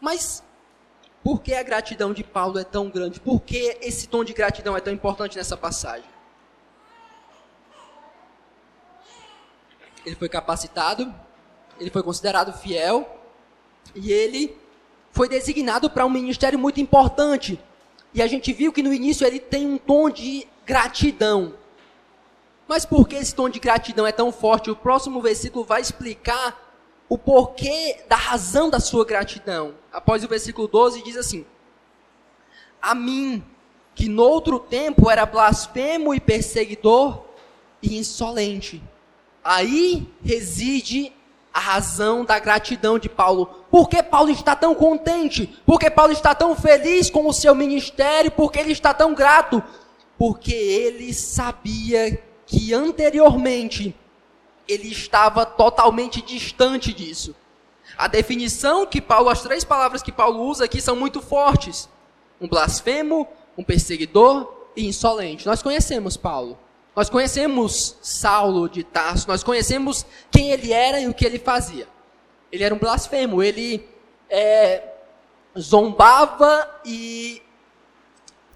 Mas 0.00 0.42
por 1.22 1.40
que 1.40 1.54
a 1.54 1.62
gratidão 1.62 2.12
de 2.12 2.24
Paulo 2.24 2.58
é 2.58 2.64
tão 2.64 2.90
grande? 2.90 3.20
Por 3.20 3.40
que 3.40 3.78
esse 3.80 4.08
tom 4.08 4.24
de 4.24 4.32
gratidão 4.32 4.76
é 4.76 4.80
tão 4.80 4.92
importante 4.92 5.36
nessa 5.36 5.56
passagem? 5.56 6.04
Ele 10.04 10.16
foi 10.16 10.28
capacitado, 10.28 11.14
ele 11.78 11.90
foi 11.90 12.02
considerado 12.02 12.52
fiel 12.52 13.20
e 13.94 14.10
ele 14.10 14.56
foi 15.12 15.28
designado 15.28 15.88
para 15.88 16.04
um 16.04 16.10
ministério 16.10 16.58
muito 16.58 16.80
importante. 16.80 17.60
E 18.12 18.20
a 18.20 18.26
gente 18.26 18.52
viu 18.52 18.72
que 18.72 18.82
no 18.82 18.92
início 18.92 19.26
ele 19.26 19.38
tem 19.38 19.66
um 19.66 19.78
tom 19.78 20.10
de 20.10 20.46
gratidão. 20.66 21.54
Mas 22.66 22.84
por 22.84 23.06
que 23.06 23.14
esse 23.14 23.34
tom 23.34 23.48
de 23.48 23.60
gratidão 23.60 24.06
é 24.06 24.12
tão 24.12 24.32
forte? 24.32 24.70
O 24.70 24.76
próximo 24.76 25.20
versículo 25.20 25.64
vai 25.64 25.80
explicar 25.80 26.71
o 27.12 27.18
porquê 27.18 27.98
da 28.08 28.16
razão 28.16 28.70
da 28.70 28.80
sua 28.80 29.04
gratidão. 29.04 29.74
Após 29.92 30.24
o 30.24 30.28
versículo 30.28 30.66
12 30.66 31.02
diz 31.02 31.18
assim: 31.18 31.44
A 32.80 32.94
mim, 32.94 33.44
que 33.94 34.08
noutro 34.08 34.58
tempo 34.58 35.10
era 35.10 35.26
blasfemo 35.26 36.14
e 36.14 36.20
perseguidor 36.20 37.22
e 37.82 37.98
insolente. 37.98 38.82
Aí 39.44 40.08
reside 40.24 41.12
a 41.52 41.60
razão 41.60 42.24
da 42.24 42.38
gratidão 42.38 42.98
de 42.98 43.10
Paulo. 43.10 43.44
Por 43.70 43.90
que 43.90 44.02
Paulo 44.02 44.30
está 44.30 44.56
tão 44.56 44.74
contente? 44.74 45.60
Por 45.66 45.78
que 45.78 45.90
Paulo 45.90 46.14
está 46.14 46.34
tão 46.34 46.56
feliz 46.56 47.10
com 47.10 47.26
o 47.26 47.32
seu 47.34 47.54
ministério? 47.54 48.30
Por 48.30 48.50
que 48.50 48.58
ele 48.58 48.72
está 48.72 48.94
tão 48.94 49.12
grato? 49.12 49.62
Porque 50.16 50.54
ele 50.54 51.12
sabia 51.12 52.22
que 52.46 52.72
anteriormente 52.72 53.94
ele 54.68 54.88
estava 54.88 55.44
totalmente 55.44 56.22
distante 56.22 56.92
disso. 56.92 57.34
A 57.96 58.08
definição 58.08 58.86
que 58.86 59.00
Paulo, 59.00 59.28
as 59.28 59.42
três 59.42 59.64
palavras 59.64 60.02
que 60.02 60.12
Paulo 60.12 60.42
usa 60.44 60.64
aqui 60.64 60.80
são 60.80 60.96
muito 60.96 61.20
fortes: 61.20 61.88
um 62.40 62.48
blasfemo, 62.48 63.28
um 63.56 63.62
perseguidor 63.62 64.52
e 64.76 64.86
insolente. 64.86 65.46
Nós 65.46 65.62
conhecemos 65.62 66.16
Paulo. 66.16 66.58
Nós 66.94 67.08
conhecemos 67.08 67.96
Saulo 68.02 68.68
de 68.68 68.84
Tarso, 68.84 69.26
nós 69.26 69.42
conhecemos 69.42 70.04
quem 70.30 70.50
ele 70.50 70.72
era 70.72 71.00
e 71.00 71.08
o 71.08 71.14
que 71.14 71.24
ele 71.24 71.38
fazia. 71.38 71.88
Ele 72.50 72.62
era 72.62 72.74
um 72.74 72.78
blasfemo, 72.78 73.42
ele 73.42 73.88
é, 74.28 74.82
zombava 75.58 76.68
e 76.84 77.40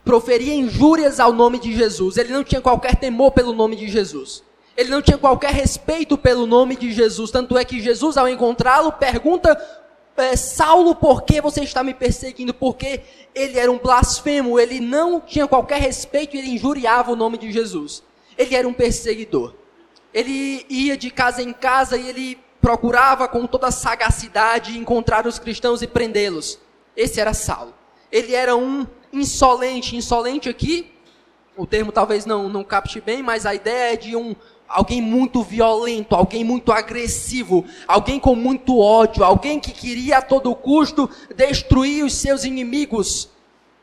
proferia 0.05 0.55
injúrias 0.55 1.19
ao 1.19 1.33
nome 1.33 1.59
de 1.59 1.75
Jesus. 1.75 2.19
Ele 2.19 2.33
não 2.33 2.45
tinha 2.45 2.61
qualquer 2.61 2.97
temor 2.97 3.33
pelo 3.33 3.55
nome 3.55 3.75
de 3.75 3.89
Jesus. 3.89 4.45
Ele 4.77 4.91
não 4.91 5.01
tinha 5.01 5.17
qualquer 5.17 5.53
respeito 5.53 6.19
pelo 6.19 6.47
nome 6.47 6.77
de 6.77 6.93
Jesus. 6.93 7.31
Tanto 7.31 7.57
é 7.57 7.65
que 7.65 7.81
Jesus, 7.81 8.17
ao 8.17 8.29
encontrá-lo, 8.29 8.93
pergunta: 8.93 9.57
é, 10.17 10.37
Saulo, 10.37 10.95
por 10.95 11.23
que 11.23 11.41
você 11.41 11.63
está 11.63 11.83
me 11.83 11.95
perseguindo? 11.95 12.53
Porque 12.53 13.01
ele 13.35 13.59
era 13.59 13.71
um 13.71 13.79
blasfemo, 13.79 14.59
ele 14.59 14.81
não 14.81 15.21
tinha 15.21 15.47
qualquer 15.47 15.81
respeito 15.81 16.37
e 16.37 16.39
ele 16.39 16.51
injuriava 16.51 17.13
o 17.13 17.17
nome 17.17 17.39
de 17.39 17.51
Jesus. 17.51 18.03
Ele 18.37 18.55
era 18.55 18.69
um 18.69 18.73
perseguidor. 18.73 19.55
Ele 20.13 20.65
ia 20.69 20.97
de 20.97 21.11
casa 21.11 21.43
em 21.43 21.53
casa 21.53 21.97
e 21.97 22.09
ele 22.09 22.39
procurava 22.61 23.29
com 23.29 23.47
toda 23.47 23.71
sagacidade 23.71 24.79
encontrar 24.79 25.27
os 25.27 25.39
cristãos 25.39 25.83
e 25.83 25.87
prendê-los. 25.87 26.59
Esse 26.97 27.21
era 27.21 27.35
Saulo. 27.35 27.75
Ele 28.11 28.35
era 28.35 28.57
um 28.57 28.87
insolente. 29.13 29.97
Insolente 29.97 30.49
aqui, 30.49 30.91
o 31.57 31.67
termo 31.67 31.93
talvez 31.93 32.25
não, 32.25 32.49
não 32.49 32.65
capte 32.65 33.01
bem, 33.01 33.23
mas 33.23 33.47
a 33.47 33.55
ideia 33.55 33.93
é 33.93 33.97
de 33.97 34.17
um 34.17 34.35
alguém 34.69 35.01
muito 35.01 35.43
violento, 35.43 36.15
alguém 36.15 36.45
muito 36.45 36.73
agressivo, 36.73 37.65
alguém 37.87 38.19
com 38.19 38.35
muito 38.35 38.79
ódio, 38.79 39.25
alguém 39.25 39.61
que 39.61 39.73
queria 39.73 40.19
a 40.19 40.23
todo 40.23 40.55
custo 40.55 41.09
destruir 41.35 42.05
os 42.05 42.15
seus 42.15 42.45
inimigos. 42.45 43.31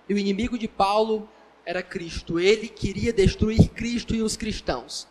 E 0.08 0.14
o 0.14 0.18
inimigo 0.18 0.58
de 0.58 0.68
Paulo 0.68 1.28
era 1.66 1.82
Cristo. 1.82 2.40
Ele 2.40 2.68
queria 2.68 3.14
destruir 3.14 3.70
Cristo 3.70 4.16
e 4.16 4.22
os 4.22 4.36
cristãos. 4.36 5.08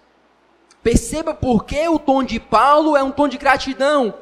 Perceba 0.83 1.33
por 1.33 1.64
que 1.64 1.88
o 1.88 1.99
tom 1.99 2.23
de 2.23 2.41
Paulo 2.41 2.97
é 2.97 3.02
um 3.02 3.12
tom 3.12 3.29
de 3.29 3.38
gratidão. 3.38 4.14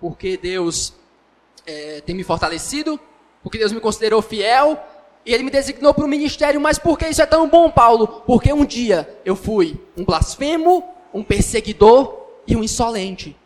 Porque 0.00 0.36
Deus 0.36 0.92
é, 1.66 2.00
tem 2.00 2.14
me 2.14 2.24
fortalecido, 2.24 3.00
porque 3.42 3.58
Deus 3.58 3.72
me 3.72 3.80
considerou 3.80 4.20
fiel 4.20 4.78
e 5.28 5.34
Ele 5.34 5.42
me 5.42 5.50
designou 5.50 5.92
para 5.92 6.06
o 6.06 6.08
ministério. 6.08 6.58
Mas 6.58 6.78
por 6.78 6.98
que 6.98 7.06
isso 7.06 7.20
é 7.20 7.26
tão 7.26 7.46
bom, 7.46 7.70
Paulo? 7.70 8.22
Porque 8.26 8.50
um 8.50 8.64
dia 8.64 9.20
eu 9.26 9.36
fui 9.36 9.78
um 9.94 10.02
blasfemo, 10.02 10.82
um 11.12 11.22
perseguidor 11.22 12.28
e 12.46 12.56
um 12.56 12.64
insolente. 12.64 13.36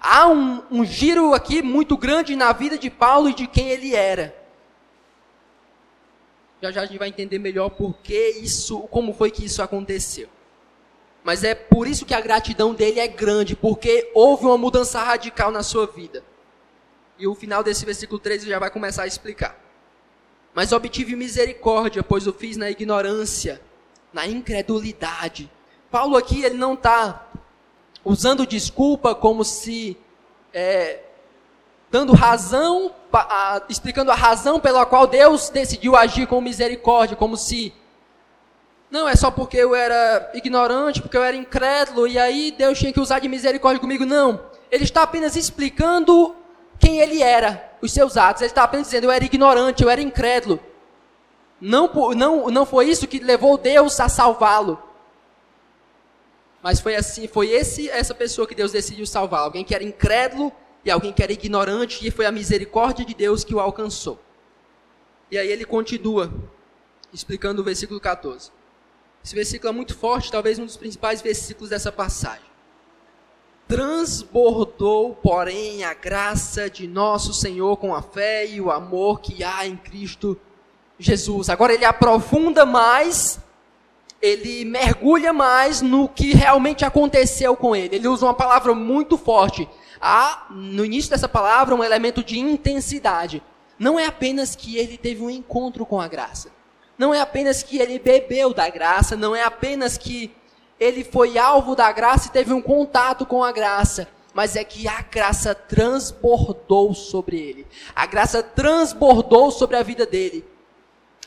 Há 0.00 0.26
um, 0.26 0.60
um 0.72 0.84
giro 0.84 1.32
aqui 1.32 1.62
muito 1.62 1.96
grande 1.96 2.34
na 2.34 2.52
vida 2.52 2.76
de 2.76 2.90
Paulo 2.90 3.28
e 3.28 3.34
de 3.34 3.46
quem 3.46 3.68
ele 3.68 3.94
era. 3.94 4.34
Já 6.60 6.72
já 6.72 6.82
a 6.82 6.86
gente 6.86 6.98
vai 6.98 7.08
entender 7.08 7.38
melhor 7.38 7.70
por 7.70 7.94
que 7.98 8.30
isso, 8.30 8.80
como 8.88 9.14
foi 9.14 9.30
que 9.30 9.44
isso 9.44 9.62
aconteceu. 9.62 10.28
Mas 11.22 11.44
é 11.44 11.54
por 11.54 11.86
isso 11.86 12.04
que 12.04 12.14
a 12.14 12.20
gratidão 12.20 12.74
dele 12.74 12.98
é 12.98 13.06
grande, 13.06 13.54
porque 13.54 14.10
houve 14.14 14.46
uma 14.46 14.58
mudança 14.58 15.00
radical 15.00 15.52
na 15.52 15.62
sua 15.62 15.86
vida. 15.86 16.24
E 17.16 17.28
o 17.28 17.36
final 17.36 17.62
desse 17.62 17.84
versículo 17.84 18.18
13 18.18 18.48
já 18.48 18.58
vai 18.58 18.70
começar 18.70 19.04
a 19.04 19.06
explicar. 19.06 19.69
Mas 20.54 20.72
obtive 20.72 21.14
misericórdia, 21.14 22.02
pois 22.02 22.26
o 22.26 22.32
fiz 22.32 22.56
na 22.56 22.70
ignorância, 22.70 23.60
na 24.12 24.26
incredulidade. 24.26 25.50
Paulo 25.90 26.16
aqui 26.16 26.44
ele 26.44 26.56
não 26.56 26.74
está 26.74 27.28
usando 28.04 28.46
desculpa 28.46 29.14
como 29.14 29.44
se 29.44 29.96
é, 30.52 31.00
dando 31.90 32.12
razão, 32.12 32.92
explicando 33.68 34.10
a 34.10 34.14
razão 34.14 34.60
pela 34.60 34.86
qual 34.86 35.06
Deus 35.06 35.50
decidiu 35.50 35.96
agir 35.96 36.26
com 36.26 36.40
misericórdia, 36.40 37.16
como 37.16 37.36
se 37.36 37.72
não 38.90 39.08
é 39.08 39.14
só 39.14 39.30
porque 39.30 39.56
eu 39.56 39.74
era 39.74 40.30
ignorante, 40.34 41.00
porque 41.00 41.16
eu 41.16 41.22
era 41.22 41.36
incrédulo 41.36 42.08
e 42.08 42.18
aí 42.18 42.52
Deus 42.56 42.78
tinha 42.78 42.92
que 42.92 43.00
usar 43.00 43.20
de 43.20 43.28
misericórdia 43.28 43.80
comigo. 43.80 44.04
Não. 44.04 44.40
Ele 44.70 44.84
está 44.84 45.02
apenas 45.02 45.36
explicando 45.36 46.34
quem 46.90 46.98
ele 46.98 47.22
era, 47.22 47.72
os 47.80 47.92
seus 47.92 48.16
atos. 48.16 48.42
Ele 48.42 48.50
está 48.50 48.64
apenas 48.64 48.88
dizendo: 48.88 49.04
eu 49.04 49.10
era 49.10 49.24
ignorante, 49.24 49.82
eu 49.82 49.90
era 49.90 50.00
incrédulo. 50.00 50.58
Não, 51.60 51.88
não, 52.14 52.50
não 52.50 52.66
foi 52.66 52.88
isso 52.88 53.06
que 53.06 53.20
levou 53.20 53.56
Deus 53.56 54.00
a 54.00 54.08
salvá-lo. 54.08 54.82
Mas 56.62 56.80
foi 56.80 56.96
assim, 56.96 57.26
foi 57.28 57.50
esse 57.50 57.88
essa 57.88 58.14
pessoa 58.14 58.46
que 58.46 58.54
Deus 58.54 58.72
decidiu 58.72 59.06
salvar, 59.06 59.40
alguém 59.40 59.64
que 59.64 59.74
era 59.74 59.84
incrédulo 59.84 60.52
e 60.84 60.90
alguém 60.90 61.12
que 61.12 61.22
era 61.22 61.32
ignorante, 61.32 62.06
e 62.06 62.10
foi 62.10 62.26
a 62.26 62.32
misericórdia 62.32 63.04
de 63.04 63.14
Deus 63.14 63.44
que 63.44 63.54
o 63.54 63.60
alcançou. 63.60 64.18
E 65.30 65.38
aí 65.38 65.48
ele 65.48 65.64
continua, 65.64 66.32
explicando 67.12 67.62
o 67.62 67.64
versículo 67.64 68.00
14. 68.00 68.50
Esse 69.22 69.34
versículo 69.34 69.70
é 69.70 69.72
muito 69.72 69.94
forte, 69.94 70.32
talvez 70.32 70.58
um 70.58 70.64
dos 70.64 70.78
principais 70.78 71.20
versículos 71.20 71.70
dessa 71.70 71.92
passagem. 71.92 72.49
Transbordou, 73.70 75.14
porém, 75.22 75.84
a 75.84 75.94
graça 75.94 76.68
de 76.68 76.88
nosso 76.88 77.32
Senhor 77.32 77.76
com 77.76 77.94
a 77.94 78.02
fé 78.02 78.44
e 78.44 78.60
o 78.60 78.68
amor 78.68 79.20
que 79.20 79.44
há 79.44 79.64
em 79.64 79.76
Cristo 79.76 80.36
Jesus. 80.98 81.48
Agora 81.48 81.72
ele 81.72 81.84
aprofunda 81.84 82.66
mais, 82.66 83.38
ele 84.20 84.64
mergulha 84.64 85.32
mais 85.32 85.80
no 85.80 86.08
que 86.08 86.34
realmente 86.34 86.84
aconteceu 86.84 87.54
com 87.54 87.76
ele. 87.76 87.94
Ele 87.94 88.08
usa 88.08 88.26
uma 88.26 88.34
palavra 88.34 88.74
muito 88.74 89.16
forte 89.16 89.68
há 90.00 90.46
no 90.50 90.84
início 90.84 91.10
dessa 91.10 91.28
palavra 91.28 91.74
um 91.74 91.84
elemento 91.84 92.24
de 92.24 92.40
intensidade. 92.40 93.42
Não 93.78 94.00
é 94.00 94.06
apenas 94.06 94.56
que 94.56 94.76
ele 94.76 94.96
teve 94.96 95.22
um 95.22 95.30
encontro 95.30 95.86
com 95.86 96.00
a 96.00 96.08
graça. 96.08 96.50
Não 96.98 97.14
é 97.14 97.20
apenas 97.20 97.62
que 97.62 97.78
ele 97.78 97.98
bebeu 97.98 98.52
da 98.52 98.68
graça, 98.68 99.16
não 99.16 99.34
é 99.34 99.42
apenas 99.42 99.96
que 99.96 100.34
ele 100.80 101.04
foi 101.04 101.36
alvo 101.36 101.76
da 101.76 101.92
graça 101.92 102.28
e 102.28 102.32
teve 102.32 102.54
um 102.54 102.62
contato 102.62 103.26
com 103.26 103.44
a 103.44 103.52
graça, 103.52 104.08
mas 104.32 104.56
é 104.56 104.64
que 104.64 104.88
a 104.88 105.02
graça 105.02 105.54
transbordou 105.54 106.94
sobre 106.94 107.38
ele. 107.38 107.66
A 107.94 108.06
graça 108.06 108.42
transbordou 108.42 109.50
sobre 109.50 109.76
a 109.76 109.82
vida 109.82 110.06
dele. 110.06 110.42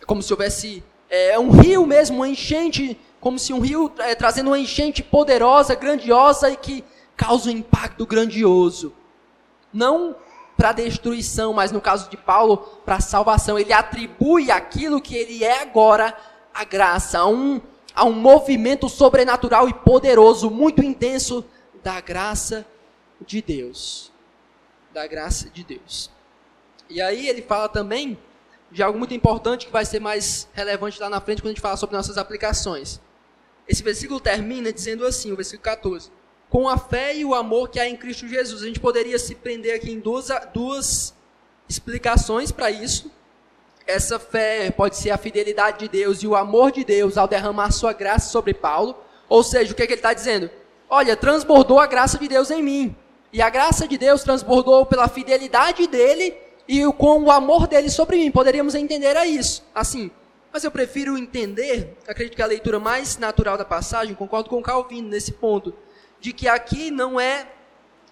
Como 0.07 0.23
se 0.23 0.33
houvesse 0.33 0.83
é, 1.07 1.37
um 1.37 1.51
rio 1.51 1.85
mesmo, 1.85 2.17
uma 2.17 2.27
enchente, 2.27 2.99
como 3.21 3.37
se 3.37 3.53
um 3.53 3.59
rio 3.59 3.91
é, 3.99 4.15
trazendo 4.15 4.47
uma 4.47 4.57
enchente 4.57 5.03
poderosa, 5.03 5.75
grandiosa 5.75 6.49
e 6.49 6.57
que 6.57 6.83
causa 7.15 7.49
um 7.49 7.53
impacto 7.53 8.07
grandioso. 8.07 8.91
Não 9.71 10.15
para 10.57 10.71
destruição, 10.71 11.53
mas 11.53 11.71
no 11.71 11.81
caso 11.81 12.09
de 12.09 12.17
Paulo, 12.17 12.57
para 12.85 12.99
salvação. 12.99 13.59
Ele 13.59 13.73
atribui 13.73 14.49
aquilo 14.49 15.01
que 15.01 15.15
ele 15.15 15.43
é 15.43 15.61
agora 15.61 16.15
a 16.53 16.63
graça, 16.63 17.19
a 17.19 17.27
um, 17.27 17.61
a 17.95 18.05
um 18.05 18.13
movimento 18.13 18.89
sobrenatural 18.89 19.69
e 19.69 19.73
poderoso, 19.73 20.49
muito 20.49 20.83
intenso 20.83 21.45
da 21.83 21.99
graça 22.01 22.65
de 23.25 23.41
Deus. 23.41 24.11
Da 24.93 25.05
graça 25.07 25.49
de 25.49 25.63
Deus. 25.63 26.09
E 26.89 27.01
aí 27.01 27.27
ele 27.27 27.41
fala 27.41 27.69
também 27.69 28.17
de 28.71 28.81
algo 28.81 28.97
muito 28.97 29.13
importante 29.13 29.67
que 29.67 29.71
vai 29.71 29.85
ser 29.85 29.99
mais 29.99 30.47
relevante 30.53 30.99
lá 30.99 31.09
na 31.09 31.21
frente 31.21 31.41
quando 31.41 31.51
a 31.51 31.53
gente 31.53 31.61
fala 31.61 31.77
sobre 31.77 31.95
nossas 31.95 32.17
aplicações. 32.17 32.99
Esse 33.67 33.83
versículo 33.83 34.19
termina 34.19 34.73
dizendo 34.73 35.05
assim, 35.05 35.31
o 35.31 35.35
versículo 35.35 35.63
14: 35.63 36.11
com 36.49 36.67
a 36.69 36.77
fé 36.77 37.15
e 37.15 37.25
o 37.25 37.33
amor 37.33 37.69
que 37.69 37.79
há 37.79 37.87
em 37.87 37.95
Cristo 37.97 38.27
Jesus. 38.27 38.61
A 38.61 38.67
gente 38.67 38.79
poderia 38.79 39.17
se 39.17 39.35
prender 39.35 39.75
aqui 39.75 39.91
em 39.91 39.99
duas, 39.99 40.29
duas 40.53 41.15
explicações 41.67 42.51
para 42.51 42.69
isso. 42.69 43.11
Essa 43.85 44.17
fé 44.17 44.71
pode 44.71 44.97
ser 44.97 45.11
a 45.11 45.17
fidelidade 45.17 45.79
de 45.79 45.87
Deus 45.89 46.23
e 46.23 46.27
o 46.27 46.35
amor 46.35 46.71
de 46.71 46.83
Deus 46.83 47.17
ao 47.17 47.27
derramar 47.27 47.71
sua 47.71 47.93
graça 47.93 48.31
sobre 48.31 48.53
Paulo. 48.53 48.95
Ou 49.27 49.43
seja, 49.43 49.71
o 49.71 49.75
que, 49.75 49.83
é 49.83 49.87
que 49.87 49.93
ele 49.93 49.99
está 49.99 50.13
dizendo? 50.13 50.49
Olha, 50.89 51.15
transbordou 51.15 51.79
a 51.79 51.87
graça 51.87 52.17
de 52.17 52.27
Deus 52.27 52.49
em 52.51 52.61
mim. 52.61 52.95
E 53.31 53.41
a 53.41 53.49
graça 53.49 53.87
de 53.87 53.97
Deus 53.97 54.23
transbordou 54.23 54.85
pela 54.85 55.07
fidelidade 55.07 55.87
dele 55.87 56.35
e 56.67 56.85
com 56.93 57.23
o 57.23 57.31
amor 57.31 57.67
dele 57.67 57.89
sobre 57.89 58.17
mim. 58.17 58.31
Poderíamos 58.31 58.75
entender 58.75 59.17
a 59.17 59.25
isso. 59.25 59.63
Assim, 59.73 60.11
mas 60.51 60.63
eu 60.63 60.69
prefiro 60.69 61.17
entender, 61.17 61.97
acredito 62.07 62.35
que 62.35 62.41
a 62.41 62.45
leitura 62.45 62.79
mais 62.79 63.17
natural 63.17 63.57
da 63.57 63.65
passagem, 63.65 64.13
concordo 64.13 64.51
com 64.51 64.61
Calvino 64.61 65.09
nesse 65.09 65.33
ponto, 65.33 65.73
de 66.19 66.31
que 66.31 66.47
aqui 66.47 66.91
não 66.91 67.19
é, 67.19 67.47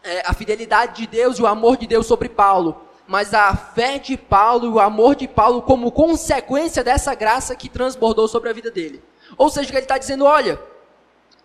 é 0.03 0.23
a 0.25 0.33
fidelidade 0.33 1.01
de 1.01 1.07
Deus 1.07 1.37
e 1.37 1.41
o 1.43 1.47
amor 1.47 1.77
de 1.77 1.85
Deus 1.85 2.07
sobre 2.07 2.27
Paulo, 2.27 2.81
mas 3.11 3.33
a 3.33 3.53
fé 3.53 3.99
de 3.99 4.15
Paulo 4.15 4.65
e 4.65 4.69
o 4.69 4.79
amor 4.79 5.17
de 5.17 5.27
Paulo 5.27 5.61
como 5.61 5.91
consequência 5.91 6.81
dessa 6.81 7.13
graça 7.13 7.53
que 7.57 7.67
transbordou 7.67 8.25
sobre 8.25 8.49
a 8.49 8.53
vida 8.53 8.71
dele. 8.71 9.03
Ou 9.37 9.49
seja, 9.49 9.69
ele 9.69 9.79
está 9.79 9.97
dizendo: 9.97 10.23
olha, 10.23 10.57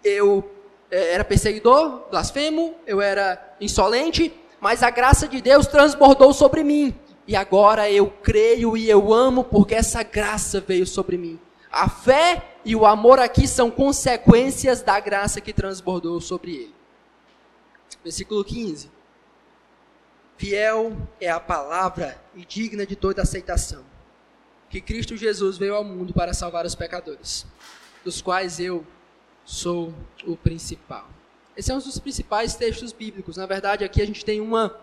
eu 0.04 0.48
é, 0.88 1.14
era 1.14 1.24
perseguidor, 1.24 2.02
blasfemo, 2.08 2.76
eu 2.86 3.00
era 3.00 3.56
insolente, 3.60 4.32
mas 4.60 4.84
a 4.84 4.90
graça 4.90 5.26
de 5.26 5.40
Deus 5.40 5.66
transbordou 5.66 6.32
sobre 6.32 6.62
mim. 6.62 6.94
E 7.26 7.34
agora 7.34 7.90
eu 7.90 8.12
creio 8.22 8.76
e 8.76 8.88
eu 8.88 9.12
amo 9.12 9.42
porque 9.42 9.74
essa 9.74 10.04
graça 10.04 10.60
veio 10.60 10.86
sobre 10.86 11.18
mim. 11.18 11.36
A 11.68 11.88
fé 11.88 12.44
e 12.64 12.76
o 12.76 12.86
amor 12.86 13.18
aqui 13.18 13.48
são 13.48 13.72
consequências 13.72 14.82
da 14.82 15.00
graça 15.00 15.40
que 15.40 15.52
transbordou 15.52 16.20
sobre 16.20 16.54
ele. 16.54 16.74
Versículo 18.04 18.44
15. 18.44 18.94
Fiel 20.36 20.96
é 21.20 21.30
a 21.30 21.40
palavra 21.40 22.20
e 22.34 22.44
digna 22.44 22.86
de 22.86 22.94
toda 22.94 23.22
aceitação, 23.22 23.84
que 24.68 24.80
Cristo 24.80 25.16
Jesus 25.16 25.56
veio 25.56 25.74
ao 25.74 25.84
mundo 25.84 26.12
para 26.12 26.34
salvar 26.34 26.66
os 26.66 26.74
pecadores, 26.74 27.46
dos 28.04 28.20
quais 28.20 28.60
eu 28.60 28.86
sou 29.44 29.94
o 30.26 30.36
principal. 30.36 31.08
Esse 31.56 31.72
é 31.72 31.74
um 31.74 31.78
dos 31.78 31.98
principais 31.98 32.54
textos 32.54 32.92
bíblicos. 32.92 33.36
Na 33.38 33.46
verdade, 33.46 33.82
aqui 33.82 34.02
a 34.02 34.06
gente 34.06 34.24
tem 34.24 34.40
uma 34.40 34.76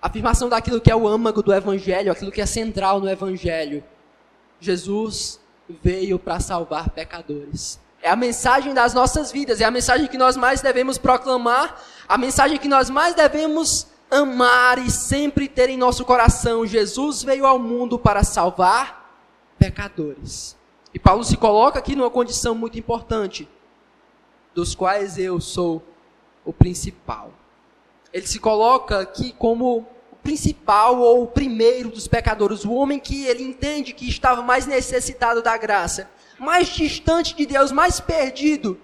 afirmação 0.00 0.48
daquilo 0.48 0.80
que 0.80 0.90
é 0.90 0.94
o 0.94 1.08
âmago 1.08 1.42
do 1.42 1.52
evangelho, 1.52 2.12
aquilo 2.12 2.30
que 2.30 2.40
é 2.40 2.46
central 2.46 3.00
no 3.00 3.08
evangelho. 3.08 3.82
Jesus 4.60 5.40
veio 5.82 6.20
para 6.20 6.38
salvar 6.38 6.90
pecadores. 6.90 7.80
É 8.00 8.10
a 8.10 8.14
mensagem 8.14 8.72
das 8.72 8.94
nossas 8.94 9.32
vidas, 9.32 9.60
é 9.60 9.64
a 9.64 9.70
mensagem 9.70 10.06
que 10.06 10.18
nós 10.18 10.36
mais 10.36 10.60
devemos 10.60 10.98
proclamar, 10.98 11.82
a 12.06 12.16
mensagem 12.16 12.58
que 12.58 12.68
nós 12.68 12.90
mais 12.90 13.14
devemos 13.14 13.88
amar 14.14 14.78
e 14.78 14.90
sempre 14.90 15.48
ter 15.48 15.68
em 15.68 15.76
nosso 15.76 16.04
coração. 16.04 16.66
Jesus 16.66 17.22
veio 17.22 17.44
ao 17.46 17.58
mundo 17.58 17.98
para 17.98 18.22
salvar 18.22 19.18
pecadores. 19.58 20.56
E 20.92 20.98
Paulo 20.98 21.24
se 21.24 21.36
coloca 21.36 21.78
aqui 21.78 21.96
numa 21.96 22.10
condição 22.10 22.54
muito 22.54 22.78
importante, 22.78 23.48
dos 24.54 24.74
quais 24.74 25.18
eu 25.18 25.40
sou 25.40 25.82
o 26.44 26.52
principal. 26.52 27.32
Ele 28.12 28.26
se 28.26 28.38
coloca 28.38 29.00
aqui 29.00 29.32
como 29.32 29.84
principal 30.22 31.00
ou 31.00 31.24
o 31.24 31.26
primeiro 31.26 31.90
dos 31.90 32.06
pecadores, 32.06 32.64
o 32.64 32.72
homem 32.72 33.00
que 33.00 33.26
ele 33.26 33.42
entende 33.42 33.92
que 33.92 34.08
estava 34.08 34.40
mais 34.40 34.66
necessitado 34.66 35.42
da 35.42 35.56
graça, 35.56 36.08
mais 36.38 36.68
distante 36.68 37.34
de 37.34 37.44
Deus, 37.44 37.72
mais 37.72 37.98
perdido. 37.98 38.80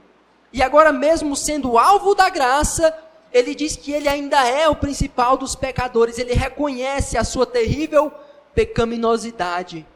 E 0.53 0.62
agora, 0.62 0.93
mesmo 0.93 1.37
sendo 1.37 1.79
alvo 1.79 2.14
da 2.14 2.29
graça, 2.29 2.93
ele 3.33 3.55
diz 3.55 3.77
que 3.77 3.93
ele 3.93 4.09
ainda 4.09 4.45
é 4.47 4.69
o 4.69 4.75
principal 4.75 5.37
dos 5.37 5.55
pecadores, 5.55 6.19
ele 6.19 6.35
reconhece 6.35 7.16
a 7.16 7.25
sua 7.25 7.47
terrível 7.47 8.12
pecaminosidade. 8.55 9.87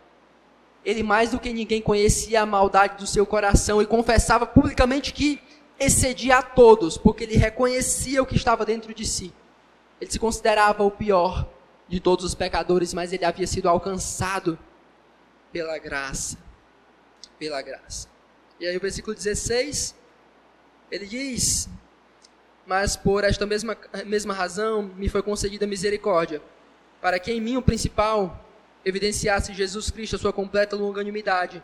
Ele, 0.84 1.02
mais 1.02 1.30
do 1.30 1.40
que 1.40 1.52
ninguém, 1.52 1.80
conhecia 1.80 2.42
a 2.42 2.46
maldade 2.46 2.98
do 2.98 3.06
seu 3.06 3.24
coração 3.26 3.80
e 3.80 3.86
confessava 3.86 4.46
publicamente 4.46 5.12
que 5.12 5.40
excedia 5.78 6.38
a 6.38 6.42
todos, 6.42 6.96
porque 6.96 7.24
ele 7.24 7.36
reconhecia 7.36 8.22
o 8.22 8.26
que 8.26 8.36
estava 8.36 8.64
dentro 8.64 8.94
de 8.94 9.04
si. 9.04 9.32
Ele 10.00 10.10
se 10.10 10.18
considerava 10.18 10.82
o 10.84 10.90
pior 10.90 11.48
de 11.88 12.00
todos 12.00 12.24
os 12.24 12.34
pecadores, 12.34 12.94
mas 12.94 13.12
ele 13.12 13.24
havia 13.24 13.46
sido 13.46 13.68
alcançado 13.68 14.58
pela 15.50 15.78
graça. 15.78 16.38
Pela 17.38 17.62
graça. 17.62 18.08
E 18.60 18.66
aí 18.66 18.76
o 18.76 18.80
versículo 18.80 19.14
16, 19.16 19.94
ele 20.90 21.06
diz: 21.06 21.68
Mas 22.66 22.96
por 22.96 23.24
esta 23.24 23.44
mesma, 23.44 23.76
mesma 24.06 24.32
razão 24.32 24.82
me 24.82 25.08
foi 25.08 25.22
concedida 25.22 25.66
misericórdia, 25.66 26.40
para 27.00 27.18
que 27.18 27.30
em 27.30 27.40
mim 27.40 27.56
o 27.56 27.62
principal 27.62 28.42
evidenciasse 28.84 29.52
Jesus 29.52 29.90
Cristo 29.90 30.16
a 30.16 30.18
sua 30.18 30.32
completa 30.32 30.76
longanimidade, 30.76 31.62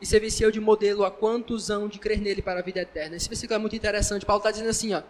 e 0.00 0.06
servisse 0.06 0.42
eu 0.42 0.50
de 0.50 0.60
modelo 0.60 1.04
a 1.04 1.10
quantos 1.10 1.70
hão 1.70 1.88
de 1.88 1.98
crer 1.98 2.20
nele 2.20 2.42
para 2.42 2.60
a 2.60 2.62
vida 2.62 2.80
eterna. 2.80 3.16
Esse 3.16 3.28
versículo 3.28 3.56
é 3.56 3.58
muito 3.58 3.76
interessante. 3.76 4.26
Paulo 4.26 4.40
está 4.40 4.50
dizendo 4.50 4.68
assim, 4.68 4.92
ó. 4.92 5.02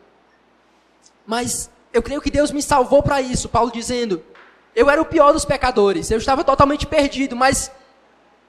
Mas 1.26 1.70
eu 1.92 2.02
creio 2.02 2.20
que 2.20 2.30
Deus 2.30 2.52
me 2.52 2.62
salvou 2.62 3.02
para 3.02 3.20
isso. 3.20 3.48
Paulo 3.48 3.72
dizendo: 3.72 4.22
Eu 4.74 4.88
era 4.90 5.00
o 5.00 5.04
pior 5.04 5.32
dos 5.32 5.44
pecadores, 5.44 6.10
eu 6.10 6.18
estava 6.18 6.44
totalmente 6.44 6.86
perdido, 6.86 7.34
mas 7.34 7.72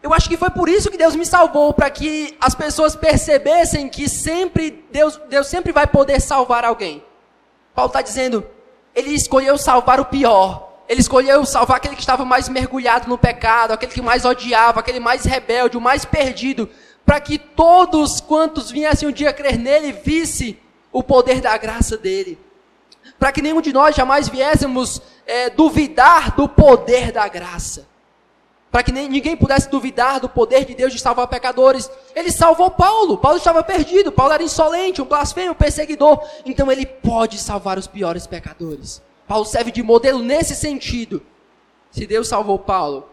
eu 0.06 0.14
acho 0.14 0.30
que 0.30 0.38
foi 0.38 0.52
por 0.52 0.70
isso 0.70 0.92
que 0.92 1.00
Deus 1.00 1.16
me 1.16 1.26
salvou, 1.26 1.74
para 1.74 1.90
que 1.90 2.38
as 2.40 2.54
pessoas 2.54 2.96
percebessem 2.96 3.90
que 3.90 4.08
sempre 4.08 4.86
Deus, 4.92 5.20
Deus 5.28 5.48
sempre 5.48 5.72
vai 5.72 5.88
poder 5.88 6.22
salvar 6.22 6.64
alguém. 6.64 7.04
Paulo 7.74 7.90
está 7.90 8.04
dizendo: 8.04 8.46
Ele 8.94 9.10
escolheu 9.10 9.58
salvar 9.58 10.00
o 10.00 10.06
pior, 10.06 10.84
ele 10.88 11.02
escolheu 11.02 11.44
salvar 11.44 11.78
aquele 11.78 11.96
que 11.96 12.04
estava 12.04 12.24
mais 12.24 12.48
mergulhado 12.48 13.10
no 13.10 13.18
pecado, 13.18 13.72
aquele 13.72 13.94
que 13.94 14.02
mais 14.02 14.26
odiava, 14.26 14.80
aquele 14.80 15.00
mais 15.00 15.26
rebelde, 15.26 15.76
o 15.76 15.82
mais 15.82 16.06
perdido, 16.06 16.70
para 17.04 17.20
que 17.20 17.40
todos 17.40 18.22
quantos 18.22 18.70
viessem 18.70 19.10
um 19.10 19.12
dia 19.12 19.34
crer 19.34 19.58
nele 19.58 19.92
visse 19.92 20.60
o 20.92 21.02
poder 21.02 21.42
da 21.42 21.58
graça 21.58 21.98
dele. 21.98 22.38
Para 23.18 23.32
que 23.32 23.42
nenhum 23.42 23.60
de 23.60 23.74
nós 23.74 23.96
jamais 23.96 24.30
viéssemos 24.30 25.02
é, 25.26 25.50
duvidar 25.50 26.36
do 26.36 26.48
poder 26.48 27.12
da 27.12 27.28
graça. 27.28 27.95
Para 28.76 28.84
que 28.84 28.92
ninguém 28.92 29.38
pudesse 29.38 29.70
duvidar 29.70 30.20
do 30.20 30.28
poder 30.28 30.66
de 30.66 30.76
Deus 30.76 30.92
de 30.92 31.00
salvar 31.00 31.30
pecadores. 31.30 31.90
Ele 32.14 32.30
salvou 32.30 32.70
Paulo. 32.70 33.18
Paulo 33.18 33.38
estava 33.38 33.64
perdido. 33.64 34.12
Paulo 34.12 34.34
era 34.34 34.44
insolente, 34.44 35.02
um 35.02 35.06
blasfemo, 35.06 35.54
um 35.54 35.56
perseguidor. 35.56 36.22
Então 36.46 36.70
ele 36.70 36.86
pode 36.86 37.38
salvar 37.38 37.78
os 37.78 37.88
piores 37.88 38.28
pecadores. 38.28 39.02
Paulo 39.26 39.46
serve 39.46 39.72
de 39.72 39.82
modelo 39.82 40.20
nesse 40.20 40.54
sentido. 40.54 41.24
Se 41.90 42.06
Deus 42.06 42.28
salvou 42.28 42.60
Paulo, 42.60 43.08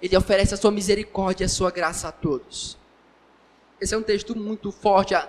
ele 0.00 0.16
oferece 0.16 0.54
a 0.54 0.56
sua 0.56 0.70
misericórdia 0.70 1.44
e 1.44 1.48
a 1.48 1.50
sua 1.50 1.70
graça 1.70 2.08
a 2.08 2.12
todos. 2.12 2.78
Esse 3.78 3.94
é 3.94 3.98
um 3.98 4.02
texto 4.02 4.34
muito 4.34 4.72
forte. 4.72 5.14
A, 5.14 5.28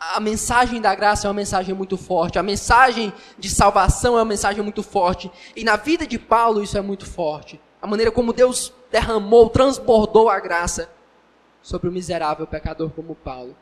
a 0.00 0.18
mensagem 0.18 0.80
da 0.80 0.92
graça 0.96 1.28
é 1.28 1.30
uma 1.30 1.34
mensagem 1.34 1.72
muito 1.76 1.96
forte. 1.96 2.40
A 2.40 2.42
mensagem 2.42 3.12
de 3.38 3.50
salvação 3.50 4.14
é 4.14 4.18
uma 4.18 4.24
mensagem 4.24 4.64
muito 4.64 4.82
forte. 4.82 5.30
E 5.54 5.62
na 5.62 5.76
vida 5.76 6.04
de 6.04 6.18
Paulo 6.18 6.60
isso 6.60 6.76
é 6.76 6.80
muito 6.80 7.06
forte. 7.06 7.60
A 7.80 7.86
maneira 7.86 8.10
como 8.10 8.32
Deus 8.32 8.72
derramou, 8.90 9.48
transbordou 9.50 10.28
a 10.28 10.40
graça 10.40 10.90
sobre 11.62 11.88
o 11.88 11.92
miserável 11.92 12.46
pecador 12.46 12.90
como 12.90 13.14
Paulo. 13.14 13.56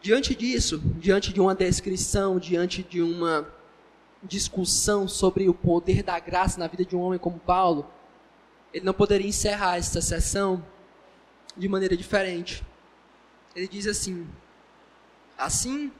Diante 0.00 0.34
disso, 0.34 0.78
diante 0.98 1.32
de 1.32 1.40
uma 1.40 1.54
descrição, 1.54 2.38
diante 2.38 2.82
de 2.82 3.02
uma 3.02 3.48
discussão 4.22 5.06
sobre 5.06 5.48
o 5.48 5.54
poder 5.54 6.02
da 6.02 6.18
graça 6.18 6.58
na 6.58 6.66
vida 6.66 6.84
de 6.84 6.96
um 6.96 7.00
homem 7.00 7.18
como 7.18 7.38
Paulo, 7.38 7.86
ele 8.72 8.84
não 8.84 8.92
poderia 8.92 9.26
encerrar 9.26 9.76
essa 9.76 10.00
sessão 10.00 10.64
de 11.56 11.68
maneira 11.68 11.96
diferente. 11.96 12.62
Ele 13.54 13.68
diz 13.68 13.86
assim: 13.86 14.26
Assim, 15.38 15.90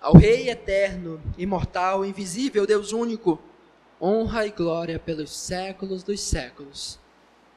ao 0.00 0.14
Rei 0.14 0.48
eterno, 0.48 1.20
imortal, 1.36 2.04
invisível, 2.04 2.66
Deus 2.66 2.92
único, 2.92 3.40
honra 4.00 4.46
e 4.46 4.50
glória 4.50 4.98
pelos 4.98 5.30
séculos 5.30 6.02
dos 6.02 6.20
séculos. 6.20 6.98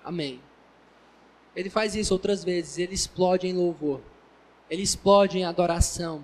Amém. 0.03 0.41
Ele 1.55 1.69
faz 1.69 1.95
isso 1.95 2.13
outras 2.13 2.43
vezes, 2.43 2.77
ele 2.77 2.93
explode 2.93 3.47
em 3.47 3.53
louvor, 3.53 4.01
ele 4.69 4.81
explode 4.81 5.37
em 5.37 5.45
adoração 5.45 6.23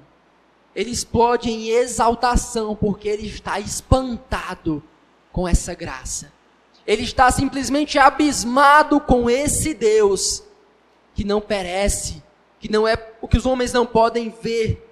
ele 0.76 0.92
explode 0.92 1.50
em 1.50 1.70
exaltação 1.70 2.76
porque 2.76 3.08
ele 3.08 3.26
está 3.26 3.60
espantado 3.60 4.84
com 5.32 5.48
essa 5.48 5.74
graça. 5.74 6.32
Ele 6.86 7.04
está 7.04 7.32
simplesmente 7.32 7.98
abismado 7.98 9.00
com 9.00 9.30
esse 9.30 9.74
Deus 9.74 10.44
que 11.14 11.24
não 11.24 11.40
perece, 11.40 12.22
que 12.60 12.70
não 12.70 12.86
é 12.86 12.98
o 13.22 13.28
que 13.28 13.38
os 13.38 13.46
homens 13.46 13.72
não 13.72 13.86
podem 13.86 14.30
ver. 14.30 14.85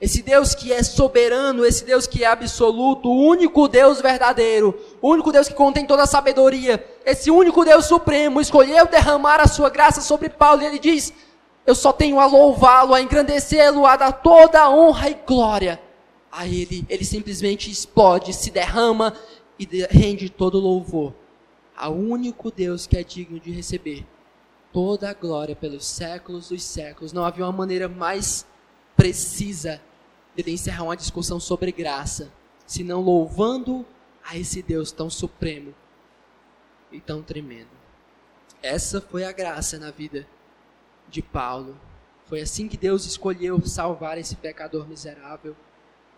Esse 0.00 0.22
Deus 0.22 0.54
que 0.54 0.72
é 0.72 0.82
soberano, 0.82 1.64
esse 1.64 1.84
Deus 1.84 2.06
que 2.06 2.24
é 2.24 2.26
absoluto, 2.26 3.08
o 3.08 3.26
único 3.26 3.68
Deus 3.68 4.00
verdadeiro, 4.00 4.78
o 5.00 5.10
único 5.10 5.32
Deus 5.32 5.48
que 5.48 5.54
contém 5.54 5.86
toda 5.86 6.02
a 6.02 6.06
sabedoria, 6.06 6.84
esse 7.06 7.30
único 7.30 7.64
Deus 7.64 7.86
supremo 7.86 8.40
escolheu 8.40 8.86
derramar 8.86 9.40
a 9.40 9.46
sua 9.46 9.70
graça 9.70 10.00
sobre 10.00 10.28
Paulo 10.28 10.62
e 10.62 10.66
ele 10.66 10.78
diz: 10.78 11.12
eu 11.66 11.74
só 11.74 11.92
tenho 11.92 12.20
a 12.20 12.26
louvá-lo, 12.26 12.92
a 12.92 13.00
engrandecê-lo, 13.00 13.86
a 13.86 13.96
dar 13.96 14.12
toda 14.12 14.60
a 14.60 14.70
honra 14.70 15.08
e 15.08 15.14
glória 15.26 15.80
a 16.30 16.46
Ele. 16.46 16.84
Ele 16.88 17.04
simplesmente 17.04 17.70
explode, 17.70 18.34
se 18.34 18.50
derrama 18.50 19.14
e 19.58 19.66
rende 19.90 20.28
todo 20.28 20.58
louvor 20.58 21.14
ao 21.76 21.94
único 21.94 22.50
Deus 22.50 22.86
que 22.86 22.96
é 22.96 23.02
digno 23.02 23.40
de 23.40 23.50
receber 23.50 24.06
toda 24.72 25.08
a 25.08 25.14
glória 25.14 25.56
pelos 25.56 25.86
séculos 25.86 26.50
dos 26.50 26.62
séculos. 26.62 27.12
Não 27.12 27.24
havia 27.24 27.44
uma 27.44 27.52
maneira 27.52 27.88
mais 27.88 28.46
precisa 28.96 29.80
de 30.36 30.50
encerrar 30.50 30.84
uma 30.84 30.96
discussão 30.96 31.38
sobre 31.38 31.70
graça, 31.72 32.32
senão 32.66 33.00
louvando 33.00 33.84
a 34.24 34.36
esse 34.36 34.62
Deus 34.62 34.90
tão 34.90 35.08
supremo 35.10 35.74
e 36.90 37.00
tão 37.00 37.22
tremendo. 37.22 37.68
Essa 38.62 39.00
foi 39.00 39.24
a 39.24 39.32
graça 39.32 39.78
na 39.78 39.90
vida 39.90 40.26
de 41.08 41.20
Paulo. 41.20 41.78
Foi 42.26 42.40
assim 42.40 42.66
que 42.66 42.76
Deus 42.76 43.04
escolheu 43.04 43.60
salvar 43.66 44.16
esse 44.16 44.36
pecador 44.36 44.88
miserável, 44.88 45.54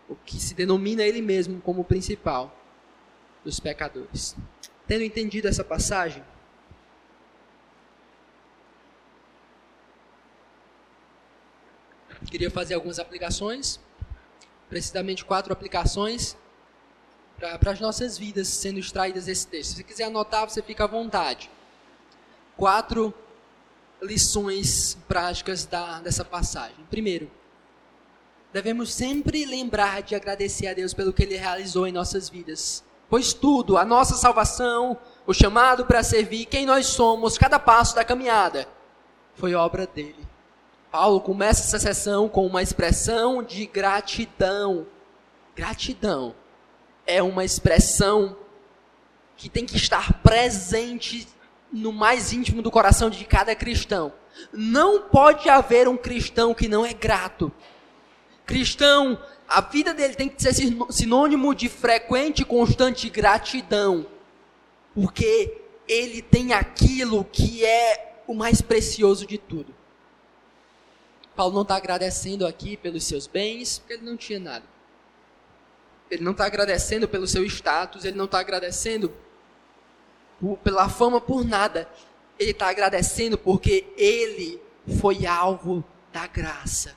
o 0.07 0.15
que 0.15 0.39
se 0.39 0.53
denomina 0.53 1.03
ele 1.03 1.21
mesmo 1.21 1.59
como 1.59 1.81
o 1.81 1.85
principal 1.85 2.55
dos 3.43 3.59
pecadores. 3.59 4.35
Tendo 4.87 5.03
entendido 5.03 5.47
essa 5.47 5.63
passagem, 5.63 6.23
queria 12.25 12.49
fazer 12.49 12.73
algumas 12.73 12.99
aplicações, 12.99 13.79
precisamente 14.69 15.23
quatro 15.23 15.53
aplicações 15.53 16.35
para 17.37 17.71
as 17.71 17.79
nossas 17.79 18.17
vidas 18.17 18.47
sendo 18.47 18.79
extraídas 18.79 19.25
desse 19.25 19.47
texto. 19.47 19.69
Se 19.69 19.75
você 19.77 19.83
quiser 19.83 20.05
anotar, 20.05 20.49
você 20.49 20.61
fica 20.61 20.85
à 20.85 20.87
vontade. 20.87 21.49
Quatro 22.55 23.13
lições 24.01 24.97
práticas 25.07 25.65
da, 25.65 25.99
dessa 25.99 26.25
passagem. 26.25 26.85
Primeiro, 26.89 27.29
devemos 28.51 28.93
sempre 28.93 29.45
lembrar 29.45 30.01
de 30.01 30.15
agradecer 30.15 30.67
a 30.67 30.73
Deus 30.73 30.93
pelo 30.93 31.13
que 31.13 31.23
Ele 31.23 31.37
realizou 31.37 31.87
em 31.87 31.91
nossas 31.91 32.29
vidas. 32.29 32.83
Pois 33.09 33.33
tudo, 33.33 33.77
a 33.77 33.85
nossa 33.85 34.15
salvação, 34.15 34.97
o 35.25 35.33
chamado 35.33 35.85
para 35.85 36.03
servir, 36.03 36.45
quem 36.45 36.65
nós 36.65 36.87
somos, 36.87 37.37
cada 37.37 37.59
passo 37.59 37.95
da 37.95 38.03
caminhada, 38.03 38.67
foi 39.35 39.53
obra 39.53 39.87
dele. 39.87 40.27
Paulo 40.91 41.19
começa 41.19 41.63
essa 41.63 41.79
sessão 41.79 42.29
com 42.29 42.45
uma 42.45 42.61
expressão 42.61 43.43
de 43.43 43.65
gratidão. 43.65 44.87
Gratidão 45.55 46.33
é 47.05 47.21
uma 47.21 47.43
expressão 47.43 48.37
que 49.35 49.49
tem 49.49 49.65
que 49.65 49.75
estar 49.75 50.21
presente 50.23 51.27
no 51.71 51.91
mais 51.91 52.31
íntimo 52.31 52.61
do 52.61 52.71
coração 52.71 53.09
de 53.09 53.23
cada 53.25 53.55
cristão. 53.55 54.13
Não 54.53 55.01
pode 55.01 55.49
haver 55.49 55.87
um 55.87 55.97
cristão 55.97 56.53
que 56.53 56.67
não 56.67 56.85
é 56.85 56.93
grato. 56.93 57.51
Cristão, 58.45 59.21
a 59.47 59.61
vida 59.61 59.93
dele 59.93 60.15
tem 60.15 60.29
que 60.29 60.41
ser 60.41 60.53
sinônimo 60.89 61.53
de 61.53 61.67
frequente 61.67 62.41
e 62.41 62.45
constante 62.45 63.09
gratidão. 63.09 64.05
Porque 64.95 65.61
ele 65.87 66.21
tem 66.21 66.53
aquilo 66.53 67.25
que 67.25 67.65
é 67.65 68.21
o 68.25 68.33
mais 68.33 68.61
precioso 68.61 69.25
de 69.25 69.37
tudo. 69.37 69.76
Paulo 71.37 71.53
não 71.53 71.61
está 71.61 71.75
agradecendo 71.75 72.47
aqui 72.47 72.75
pelos 72.75 73.03
seus 73.03 73.27
bens, 73.27 73.77
porque 73.77 73.93
ele 73.93 74.03
não 74.03 74.17
tinha 74.17 74.39
nada. 74.39 74.65
Ele 76.09 76.23
não 76.23 76.31
está 76.31 76.45
agradecendo 76.45 77.07
pelo 77.07 77.27
seu 77.27 77.45
status, 77.45 78.03
ele 78.03 78.17
não 78.17 78.25
está 78.25 78.39
agradecendo 78.39 79.13
por, 80.39 80.57
pela 80.57 80.89
fama, 80.89 81.21
por 81.21 81.45
nada. 81.45 81.87
Ele 82.39 82.51
está 82.51 82.69
agradecendo 82.69 83.37
porque 83.37 83.85
ele 83.95 84.59
foi 84.99 85.27
alvo 85.27 85.83
da 86.11 86.25
graça. 86.25 86.96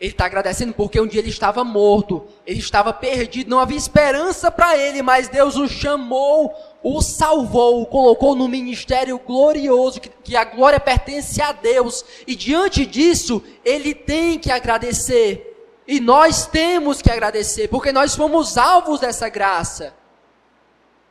Ele 0.00 0.12
está 0.12 0.24
agradecendo 0.24 0.72
porque 0.72 0.98
um 0.98 1.06
dia 1.06 1.20
ele 1.20 1.28
estava 1.28 1.62
morto, 1.62 2.26
ele 2.46 2.58
estava 2.58 2.90
perdido, 2.90 3.50
não 3.50 3.58
havia 3.58 3.76
esperança 3.76 4.50
para 4.50 4.74
ele, 4.74 5.02
mas 5.02 5.28
Deus 5.28 5.56
o 5.56 5.68
chamou, 5.68 6.54
o 6.82 7.02
salvou, 7.02 7.82
o 7.82 7.86
colocou 7.86 8.34
no 8.34 8.48
ministério 8.48 9.18
glorioso, 9.18 10.00
que, 10.00 10.08
que 10.08 10.36
a 10.36 10.44
glória 10.44 10.80
pertence 10.80 11.42
a 11.42 11.52
Deus, 11.52 12.02
e 12.26 12.34
diante 12.34 12.86
disso, 12.86 13.42
ele 13.62 13.92
tem 13.92 14.38
que 14.38 14.50
agradecer. 14.50 15.46
E 15.86 16.00
nós 16.00 16.46
temos 16.46 17.02
que 17.02 17.10
agradecer, 17.10 17.68
porque 17.68 17.92
nós 17.92 18.14
fomos 18.16 18.56
alvos 18.56 19.00
dessa 19.00 19.28
graça. 19.28 19.92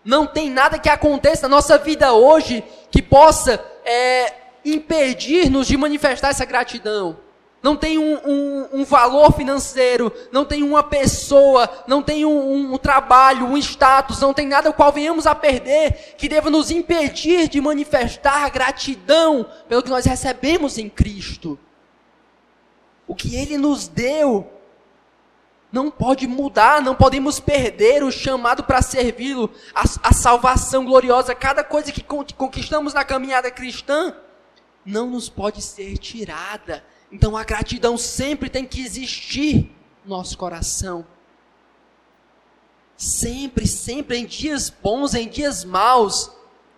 Não 0.04 0.26
tem 0.26 0.50
nada 0.50 0.80
que 0.80 0.90
aconteça 0.90 1.44
na 1.44 1.56
nossa 1.58 1.78
vida 1.78 2.14
hoje 2.14 2.64
que 2.90 3.04
possa 3.04 3.64
é, 3.86 4.34
impedir-nos 4.66 5.68
de 5.68 5.78
manifestar 5.78 6.30
essa 6.30 6.46
gratidão. 6.46 7.29
Não 7.62 7.76
tem 7.76 7.98
um, 7.98 8.18
um, 8.26 8.70
um, 8.80 8.86
valor 8.86 9.34
financeiro, 9.34 10.12
não 10.32 10.46
tem 10.46 10.64
uma 10.64 10.82
pessoa, 10.82 11.70
não 11.88 12.02
tem 12.02 12.24
um, 12.24 12.74
um, 12.74 12.78
trabalho, 12.78 13.46
um 13.46 13.58
status, 13.58 14.22
não 14.22 14.34
tem 14.34 14.48
nada 14.48 14.70
o 14.70 14.74
qual 14.74 14.94
venhamos 14.94 15.28
a 15.28 15.36
perder 15.36 16.16
que 16.18 16.30
deva 16.30 16.50
nos 16.50 16.72
impedir 16.72 17.50
de 17.50 17.60
manifestar 17.60 18.50
gratidão 18.50 19.46
pelo 19.68 19.84
que 19.84 19.90
nós 19.90 20.06
recebemos 20.06 20.78
em 20.78 20.90
Cristo. 20.90 21.60
O 23.06 23.14
que 23.14 23.36
Ele 23.36 23.58
nos 23.58 23.90
deu 23.90 24.50
não 25.72 25.92
pode 25.92 26.28
mudar, 26.28 26.82
não 26.82 26.96
podemos 26.96 27.40
perder 27.40 28.04
o 28.04 28.12
chamado 28.12 28.64
para 28.64 28.82
servi-lo, 28.82 29.52
a, 29.76 29.82
a, 29.82 30.14
salvação 30.14 30.86
gloriosa, 30.86 31.36
cada 31.36 31.64
coisa 31.64 31.92
que 31.92 32.04
conquistamos 32.04 32.94
na 32.94 33.04
caminhada 33.04 33.52
cristã, 33.52 34.16
não 34.86 35.08
nos 35.08 35.30
pode 35.30 35.62
ser 35.62 35.98
tirada. 35.98 36.84
Então 37.12 37.36
a 37.36 37.44
gratidão 37.44 37.98
sempre 37.98 38.50
tem 38.50 38.66
que 38.66 38.82
existir 38.82 39.72
no 40.06 40.18
nosso 40.18 40.38
coração. 40.38 41.06
Sempre, 42.96 43.66
sempre, 43.66 44.18
em 44.18 44.26
dias 44.26 44.70
bons, 44.70 45.14
em 45.14 45.28
dias 45.28 45.64
maus, 45.64 46.32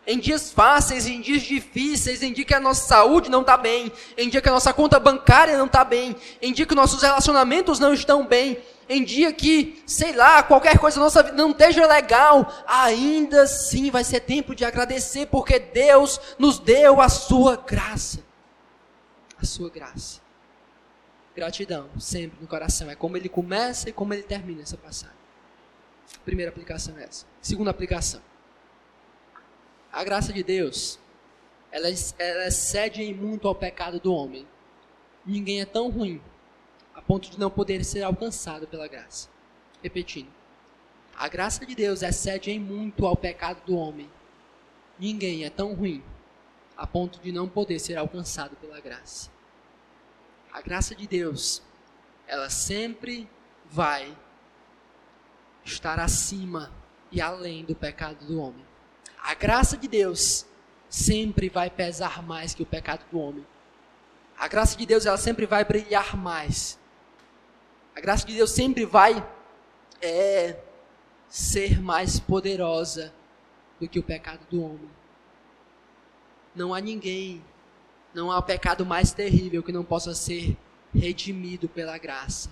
em 0.05 0.19
dias 0.19 0.51
fáceis, 0.51 1.05
em 1.05 1.21
dias 1.21 1.41
difíceis, 1.41 2.21
em 2.23 2.31
dia 2.31 2.45
que 2.45 2.53
a 2.53 2.59
nossa 2.59 2.87
saúde 2.87 3.29
não 3.29 3.41
está 3.41 3.57
bem, 3.57 3.91
em 4.17 4.29
dia 4.29 4.41
que 4.41 4.49
a 4.49 4.51
nossa 4.51 4.73
conta 4.73 4.99
bancária 4.99 5.57
não 5.57 5.65
está 5.65 5.83
bem, 5.83 6.15
em 6.41 6.53
dia 6.53 6.65
que 6.65 6.75
nossos 6.75 7.01
relacionamentos 7.01 7.79
não 7.79 7.93
estão 7.93 8.25
bem, 8.25 8.59
em 8.87 9.03
dia 9.03 9.31
que, 9.31 9.81
sei 9.85 10.13
lá, 10.13 10.43
qualquer 10.43 10.77
coisa 10.77 10.97
na 10.99 11.05
nossa 11.05 11.23
vida 11.23 11.35
não 11.35 11.51
esteja 11.51 11.85
legal, 11.87 12.51
ainda 12.67 13.43
assim 13.43 13.89
vai 13.89 14.03
ser 14.03 14.21
tempo 14.21 14.53
de 14.53 14.65
agradecer, 14.65 15.27
porque 15.27 15.59
Deus 15.59 16.19
nos 16.37 16.59
deu 16.59 16.99
a 16.99 17.09
sua 17.09 17.55
graça. 17.55 18.19
A 19.41 19.45
sua 19.45 19.69
graça. 19.69 20.20
Gratidão, 21.35 21.89
sempre 21.99 22.37
no 22.41 22.47
coração. 22.47 22.89
É 22.89 22.95
como 22.95 23.17
ele 23.17 23.29
começa 23.29 23.89
e 23.89 23.93
como 23.93 24.13
ele 24.13 24.23
termina 24.23 24.61
essa 24.61 24.77
passagem. 24.77 25.15
Primeira 26.25 26.51
aplicação 26.51 26.97
é 26.97 27.03
essa. 27.03 27.25
Segunda 27.41 27.71
aplicação. 27.71 28.21
A 29.91 30.03
graça 30.03 30.31
de 30.31 30.43
Deus, 30.43 30.99
ela, 31.71 31.87
ela 32.17 32.47
excede 32.47 33.01
em 33.01 33.13
muito 33.13 33.47
ao 33.47 33.55
pecado 33.55 33.99
do 33.99 34.13
homem. 34.13 34.47
Ninguém 35.25 35.61
é 35.61 35.65
tão 35.65 35.89
ruim 35.89 36.21
a 36.93 37.01
ponto 37.01 37.29
de 37.29 37.39
não 37.39 37.49
poder 37.49 37.83
ser 37.83 38.03
alcançado 38.03 38.67
pela 38.67 38.87
graça. 38.87 39.29
Repetindo. 39.81 40.29
A 41.15 41.27
graça 41.27 41.65
de 41.65 41.75
Deus 41.75 42.01
excede 42.01 42.51
em 42.51 42.59
muito 42.59 43.05
ao 43.05 43.15
pecado 43.15 43.65
do 43.65 43.75
homem. 43.75 44.09
Ninguém 44.99 45.45
é 45.45 45.49
tão 45.49 45.73
ruim 45.73 46.03
a 46.75 46.87
ponto 46.87 47.19
de 47.19 47.31
não 47.31 47.47
poder 47.47 47.79
ser 47.79 47.97
alcançado 47.97 48.55
pela 48.55 48.79
graça. 48.79 49.29
A 50.51 50.61
graça 50.61 50.93
de 50.93 51.07
Deus, 51.07 51.61
ela 52.27 52.49
sempre 52.49 53.29
vai 53.65 54.15
estar 55.63 55.99
acima 55.99 56.71
e 57.11 57.21
além 57.21 57.63
do 57.63 57.75
pecado 57.75 58.25
do 58.25 58.39
homem. 58.39 58.65
A 59.21 59.33
graça 59.33 59.77
de 59.77 59.87
Deus 59.87 60.45
sempre 60.89 61.47
vai 61.47 61.69
pesar 61.69 62.21
mais 62.21 62.53
que 62.53 62.63
o 62.63 62.65
pecado 62.65 63.05
do 63.09 63.19
homem. 63.19 63.45
A 64.37 64.47
graça 64.47 64.77
de 64.77 64.85
Deus 64.85 65.05
ela 65.05 65.17
sempre 65.17 65.45
vai 65.45 65.63
brilhar 65.63 66.17
mais. 66.17 66.79
A 67.95 68.01
graça 68.01 68.25
de 68.25 68.33
Deus 68.33 68.51
sempre 68.51 68.85
vai 68.85 69.25
é, 70.01 70.57
ser 71.29 71.81
mais 71.81 72.19
poderosa 72.19 73.13
do 73.79 73.87
que 73.87 73.99
o 73.99 74.03
pecado 74.03 74.45
do 74.49 74.63
homem. 74.63 74.89
Não 76.53 76.73
há 76.73 76.81
ninguém, 76.81 77.43
não 78.13 78.32
há 78.32 78.41
pecado 78.41 78.86
mais 78.86 79.12
terrível 79.12 79.63
que 79.63 79.71
não 79.71 79.84
possa 79.84 80.13
ser 80.13 80.58
redimido 80.93 81.69
pela 81.69 81.97
graça. 81.97 82.50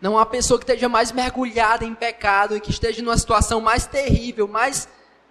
Não 0.00 0.18
há 0.18 0.24
pessoa 0.24 0.58
que 0.58 0.64
esteja 0.64 0.88
mais 0.88 1.12
mergulhada 1.12 1.84
em 1.84 1.94
pecado 1.94 2.56
e 2.56 2.60
que 2.60 2.70
esteja 2.70 3.02
numa 3.02 3.18
situação 3.18 3.60
mais 3.60 3.86
terrível, 3.86 4.48
mais 4.48 4.88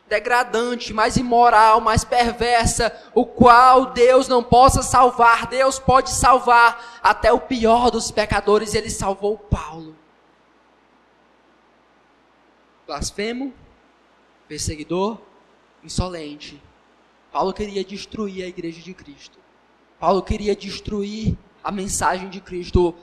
degradante, 0.07 0.93
mais 0.93 1.17
imoral, 1.17 1.79
mais 1.79 2.03
perversa, 2.03 2.91
o 3.13 3.25
qual 3.25 3.87
Deus 3.87 4.27
não 4.27 4.43
possa 4.43 4.81
salvar. 4.81 5.47
Deus 5.47 5.79
pode 5.79 6.11
salvar 6.11 6.99
até 7.01 7.31
o 7.31 7.39
pior 7.39 7.89
dos 7.89 8.11
pecadores, 8.11 8.73
ele 8.73 8.89
salvou 8.89 9.37
Paulo. 9.37 9.95
Blasfemo, 12.85 13.53
perseguidor, 14.47 15.19
insolente. 15.83 16.61
Paulo 17.31 17.53
queria 17.53 17.83
destruir 17.83 18.43
a 18.43 18.47
igreja 18.47 18.81
de 18.81 18.93
Cristo. 18.93 19.38
Paulo 19.99 20.21
queria 20.21 20.55
destruir 20.55 21.37
a 21.63 21.71
mensagem 21.71 22.29
de 22.29 22.39
Cristo. 22.39 22.95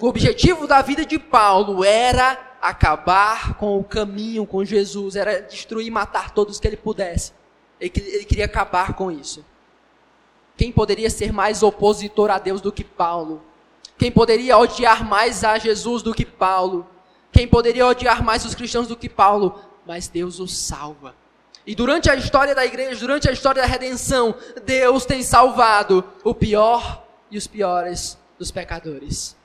O 0.00 0.06
objetivo 0.06 0.66
da 0.66 0.80
vida 0.80 1.04
de 1.04 1.18
Paulo 1.18 1.84
era 1.84 2.56
acabar 2.60 3.54
com 3.54 3.78
o 3.78 3.84
caminho 3.84 4.46
com 4.46 4.64
Jesus, 4.64 5.14
era 5.14 5.42
destruir 5.42 5.86
e 5.86 5.90
matar 5.90 6.30
todos 6.30 6.58
que 6.58 6.66
ele 6.66 6.76
pudesse. 6.76 7.32
Ele, 7.80 7.90
queria 7.90 8.46
acabar 8.46 8.94
com 8.94 9.10
isso. 9.10 9.44
Quem 10.56 10.72
poderia 10.72 11.10
ser 11.10 11.32
mais 11.32 11.62
opositor 11.62 12.30
a 12.30 12.38
Deus 12.38 12.60
do 12.60 12.72
que 12.72 12.82
Paulo? 12.82 13.42
Quem 13.96 14.10
poderia 14.10 14.56
odiar 14.56 15.04
mais 15.04 15.44
a 15.44 15.58
Jesus 15.58 16.02
do 16.02 16.14
que 16.14 16.24
Paulo? 16.24 16.86
Quem 17.30 17.46
poderia 17.46 17.86
odiar 17.86 18.24
mais 18.24 18.44
os 18.44 18.54
cristãos 18.54 18.88
do 18.88 18.96
que 18.96 19.08
Paulo? 19.08 19.60
Mas 19.86 20.08
Deus 20.08 20.40
o 20.40 20.48
salva. 20.48 21.14
E 21.68 21.74
durante 21.74 22.10
a 22.10 22.16
história 22.16 22.54
da 22.54 22.64
igreja, 22.64 22.98
durante 22.98 23.28
a 23.28 23.32
história 23.32 23.60
da 23.60 23.68
redenção, 23.68 24.34
Deus 24.64 25.04
tem 25.04 25.22
salvado 25.22 26.02
o 26.24 26.34
pior 26.34 27.06
e 27.30 27.36
os 27.36 27.46
piores 27.46 28.16
dos 28.38 28.50
pecadores. 28.50 29.36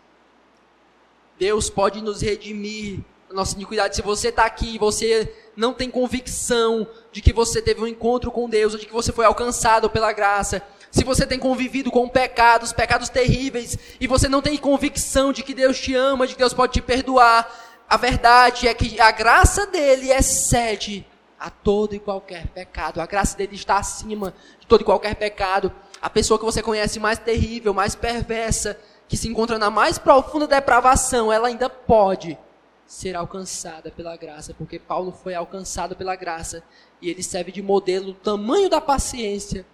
Deus 1.38 1.70
pode 1.70 2.02
nos 2.02 2.22
redimir 2.22 3.02
da 3.28 3.36
nossa 3.36 3.56
iniquidade. 3.56 3.98
Se 3.98 4.02
você 4.02 4.30
está 4.30 4.46
aqui 4.46 4.76
e 4.76 4.78
você 4.78 5.36
não 5.54 5.74
tem 5.74 5.90
convicção 5.92 6.88
de 7.12 7.22
que 7.22 7.34
você 7.34 7.62
teve 7.62 7.82
um 7.82 7.88
encontro 7.88 8.32
com 8.32 8.48
Deus, 8.48 8.72
ou 8.72 8.80
de 8.80 8.86
que 8.86 8.94
você 8.94 9.12
foi 9.12 9.26
alcançado 9.26 9.90
pela 9.90 10.14
graça, 10.14 10.62
se 10.90 11.04
você 11.04 11.28
tem 11.28 11.38
convivido 11.38 11.92
com 11.92 12.08
pecados, 12.08 12.72
pecados 12.72 13.10
terríveis, 13.10 13.78
e 14.00 14.08
você 14.08 14.30
não 14.30 14.42
tem 14.42 14.56
convicção 14.56 15.34
de 15.34 15.44
que 15.44 15.54
Deus 15.54 15.78
te 15.78 15.94
ama, 15.94 16.26
de 16.26 16.36
que 16.36 16.40
Deus 16.40 16.54
pode 16.54 16.72
te 16.72 16.82
perdoar, 16.82 17.84
a 17.90 17.98
verdade 17.98 18.66
é 18.66 18.74
que 18.74 18.98
a 19.02 19.12
graça 19.12 19.68
dele 19.68 20.10
excede 20.10 21.06
a 21.44 21.50
todo 21.50 21.94
e 21.94 22.00
qualquer 22.00 22.48
pecado. 22.48 23.02
A 23.02 23.06
graça 23.06 23.38
dele 23.38 23.56
está 23.56 23.78
acima 23.78 24.34
de 24.62 24.66
todo 24.66 24.80
e 24.80 24.86
qualquer 24.86 25.14
pecado. 25.14 25.74
A 26.02 26.10
pessoa 26.10 26.40
que 26.40 26.46
você 26.46 26.64
conhece 26.64 27.02
mais 27.02 27.20
terrível, 27.20 27.74
mais 27.74 27.96
perversa, 27.96 28.80
que 29.10 29.18
se 29.18 29.28
encontra 29.28 29.60
na 29.60 29.70
mais 29.70 29.98
profunda 29.98 30.48
depravação, 30.48 31.34
ela 31.34 31.50
ainda 31.50 31.70
pode 31.70 32.38
ser 32.86 33.18
alcançada 33.18 33.92
pela 33.92 34.16
graça, 34.16 34.54
porque 34.54 34.80
Paulo 34.80 35.12
foi 35.12 35.36
alcançado 35.36 35.98
pela 35.98 36.16
graça 36.16 36.64
e 37.02 37.10
ele 37.10 37.22
serve 37.22 37.52
de 37.52 37.62
modelo 37.62 38.12
o 38.12 38.14
tamanho 38.14 38.70
da 38.70 38.80
paciência 38.80 39.66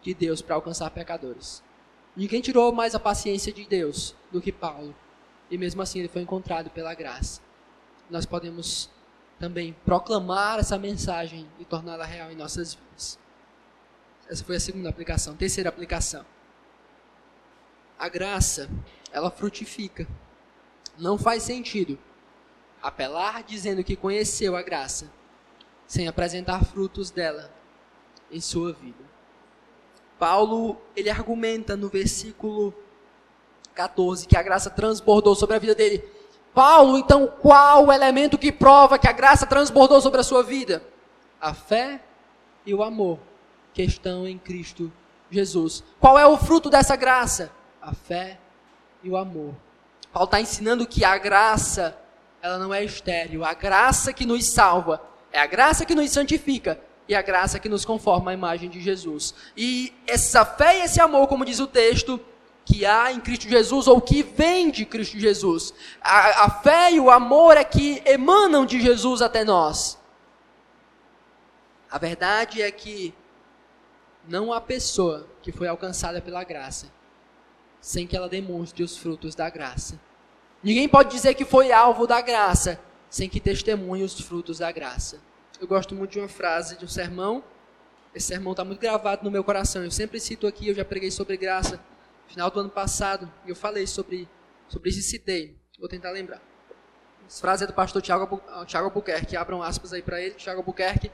de 0.00 0.14
Deus 0.14 0.40
para 0.40 0.54
alcançar 0.54 0.88
pecadores. 0.92 1.62
Ninguém 2.16 2.40
tirou 2.40 2.72
mais 2.72 2.94
a 2.94 2.98
paciência 2.98 3.52
de 3.52 3.66
Deus 3.66 4.14
do 4.32 4.40
que 4.40 4.50
Paulo, 4.50 4.94
e 5.50 5.58
mesmo 5.58 5.82
assim 5.82 5.98
ele 5.98 6.08
foi 6.08 6.22
encontrado 6.22 6.70
pela 6.70 6.94
graça. 6.94 7.42
Nós 8.08 8.24
podemos 8.24 8.88
também 9.38 9.76
proclamar 9.84 10.58
essa 10.58 10.78
mensagem 10.78 11.48
e 11.58 11.64
torná-la 11.64 12.04
real 12.04 12.30
em 12.30 12.36
nossas 12.36 12.74
vidas. 12.74 13.18
Essa 14.28 14.44
foi 14.44 14.56
a 14.56 14.60
segunda 14.60 14.88
aplicação. 14.88 15.36
Terceira 15.36 15.68
aplicação 15.68 16.24
a 17.98 18.08
graça, 18.08 18.70
ela 19.12 19.30
frutifica. 19.30 20.06
Não 20.96 21.18
faz 21.18 21.42
sentido 21.42 21.98
apelar 22.80 23.42
dizendo 23.42 23.82
que 23.82 23.96
conheceu 23.96 24.54
a 24.54 24.62
graça 24.62 25.10
sem 25.86 26.06
apresentar 26.06 26.64
frutos 26.64 27.10
dela 27.10 27.52
em 28.30 28.40
sua 28.40 28.72
vida. 28.72 29.04
Paulo, 30.18 30.80
ele 30.94 31.10
argumenta 31.10 31.76
no 31.76 31.88
versículo 31.88 32.74
14 33.74 34.26
que 34.26 34.36
a 34.36 34.42
graça 34.42 34.70
transbordou 34.70 35.34
sobre 35.34 35.56
a 35.56 35.58
vida 35.58 35.74
dele. 35.74 36.04
Paulo, 36.58 36.98
então, 36.98 37.28
qual 37.40 37.86
o 37.86 37.92
elemento 37.92 38.36
que 38.36 38.50
prova 38.50 38.98
que 38.98 39.06
a 39.06 39.12
graça 39.12 39.46
transbordou 39.46 40.00
sobre 40.00 40.20
a 40.20 40.24
sua 40.24 40.42
vida? 40.42 40.82
A 41.40 41.54
fé 41.54 42.00
e 42.66 42.74
o 42.74 42.82
amor 42.82 43.20
que 43.72 43.82
estão 43.82 44.26
em 44.26 44.36
Cristo 44.36 44.90
Jesus. 45.30 45.84
Qual 46.00 46.18
é 46.18 46.26
o 46.26 46.36
fruto 46.36 46.68
dessa 46.68 46.96
graça? 46.96 47.52
a 47.88 47.94
fé 47.94 48.38
e 49.02 49.08
o 49.08 49.16
amor. 49.16 49.54
Paulo 50.12 50.26
está 50.26 50.40
ensinando 50.40 50.86
que 50.86 51.04
a 51.04 51.16
graça, 51.16 51.96
ela 52.42 52.58
não 52.58 52.72
é 52.72 52.84
estéril. 52.84 53.44
A 53.44 53.54
graça 53.54 54.12
que 54.12 54.26
nos 54.26 54.44
salva 54.46 55.02
é 55.32 55.40
a 55.40 55.46
graça 55.46 55.86
que 55.86 55.94
nos 55.94 56.10
santifica 56.10 56.78
e 57.08 57.14
a 57.14 57.22
graça 57.22 57.58
que 57.58 57.68
nos 57.68 57.84
conforma 57.84 58.30
à 58.30 58.34
imagem 58.34 58.68
de 58.68 58.80
Jesus. 58.80 59.34
E 59.56 59.94
essa 60.06 60.44
fé 60.44 60.78
e 60.78 60.82
esse 60.82 61.00
amor, 61.00 61.28
como 61.28 61.44
diz 61.44 61.60
o 61.60 61.66
texto, 61.66 62.20
que 62.68 62.84
há 62.84 63.10
em 63.10 63.18
Cristo 63.18 63.48
Jesus 63.48 63.86
ou 63.86 63.98
que 63.98 64.22
vem 64.22 64.70
de 64.70 64.84
Cristo 64.84 65.18
Jesus. 65.18 65.72
A, 66.02 66.44
a 66.44 66.50
fé 66.50 66.92
e 66.92 67.00
o 67.00 67.10
amor 67.10 67.56
é 67.56 67.64
que 67.64 68.02
emanam 68.04 68.66
de 68.66 68.78
Jesus 68.78 69.22
até 69.22 69.42
nós. 69.42 69.98
A 71.90 71.96
verdade 71.96 72.60
é 72.60 72.70
que 72.70 73.14
não 74.28 74.52
há 74.52 74.60
pessoa 74.60 75.26
que 75.40 75.50
foi 75.50 75.66
alcançada 75.66 76.20
pela 76.20 76.44
graça 76.44 76.92
sem 77.80 78.06
que 78.06 78.14
ela 78.14 78.28
demonstre 78.28 78.82
os 78.82 78.98
frutos 78.98 79.34
da 79.34 79.48
graça. 79.48 79.98
Ninguém 80.62 80.86
pode 80.86 81.10
dizer 81.10 81.32
que 81.32 81.46
foi 81.46 81.72
alvo 81.72 82.06
da 82.06 82.20
graça 82.20 82.78
sem 83.08 83.30
que 83.30 83.40
testemunhe 83.40 84.02
os 84.02 84.20
frutos 84.20 84.58
da 84.58 84.70
graça. 84.70 85.22
Eu 85.58 85.66
gosto 85.66 85.94
muito 85.94 86.10
de 86.10 86.18
uma 86.18 86.28
frase 86.28 86.76
de 86.76 86.84
um 86.84 86.88
sermão. 86.88 87.42
Esse 88.14 88.26
sermão 88.26 88.52
está 88.52 88.62
muito 88.62 88.80
gravado 88.80 89.24
no 89.24 89.30
meu 89.30 89.42
coração. 89.42 89.82
Eu 89.82 89.90
sempre 89.90 90.20
cito 90.20 90.46
aqui, 90.46 90.68
eu 90.68 90.74
já 90.74 90.84
preguei 90.84 91.10
sobre 91.10 91.38
graça 91.38 91.80
final 92.28 92.50
do 92.50 92.60
ano 92.60 92.70
passado. 92.70 93.30
E 93.44 93.50
eu 93.50 93.56
falei 93.56 93.86
sobre, 93.86 94.28
sobre 94.68 94.90
isso 94.90 95.00
e 95.00 95.02
citei. 95.02 95.56
Vou 95.78 95.88
tentar 95.88 96.10
lembrar. 96.10 96.40
Essa 97.26 97.40
frase 97.40 97.64
é 97.64 97.66
do 97.66 97.72
pastor 97.72 98.00
Tiago, 98.00 98.40
Tiago 98.66 98.86
Albuquerque. 98.86 99.36
Abram 99.36 99.62
aspas 99.62 99.92
aí 99.92 100.02
para 100.02 100.20
ele. 100.20 100.34
Tiago 100.34 100.60
Albuquerque. 100.60 101.10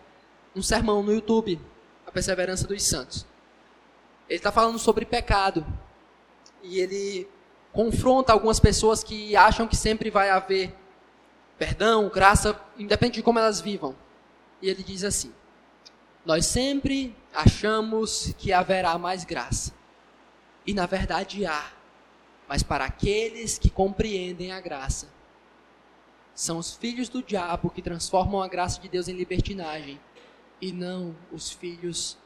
Um 0.55 0.63
sermão 0.63 1.03
no 1.03 1.13
YouTube. 1.13 1.61
A 2.07 2.11
Perseverança 2.11 2.67
dos 2.67 2.83
Santos. 2.83 3.27
Ele 4.29 4.39
está 4.39 4.51
falando 4.53 4.79
sobre 4.79 5.05
pecado 5.05 5.67
e 6.63 6.81
ele 6.81 7.29
confronta 7.73 8.33
algumas 8.33 8.59
pessoas 8.59 9.05
que 9.05 9.37
acham 9.37 9.67
que 9.67 9.77
sempre 9.77 10.11
vai 10.11 10.31
haver 10.31 10.75
perdão, 11.59 12.09
graça, 12.09 12.59
independente 12.79 13.17
de 13.17 13.23
como 13.23 13.39
elas 13.39 13.61
vivam. 13.61 13.95
E 14.63 14.69
ele 14.69 14.83
diz 14.83 15.05
assim: 15.05 15.33
Nós 16.25 16.47
sempre 16.47 17.15
achamos 17.35 18.35
que 18.39 18.53
haverá 18.53 18.97
mais 18.97 19.25
graça. 19.25 19.73
E 20.67 20.73
na 20.73 20.87
verdade 20.87 21.45
há. 21.45 21.73
Mas 22.49 22.63
para 22.63 22.85
aqueles 22.85 23.59
que 23.59 23.71
compreendem 23.71 24.53
a 24.53 24.61
graça, 24.61 25.09
são 26.35 26.59
os 26.59 26.75
filhos 26.75 27.09
do 27.09 27.23
diabo 27.23 27.71
que 27.71 27.81
transformam 27.81 28.43
a 28.43 28.49
graça 28.49 28.81
de 28.81 28.89
Deus 28.89 29.09
em 29.09 29.15
libertinagem 29.15 30.01
e 30.61 30.73
não 30.73 31.17
os 31.31 31.51
filhos 31.51 32.19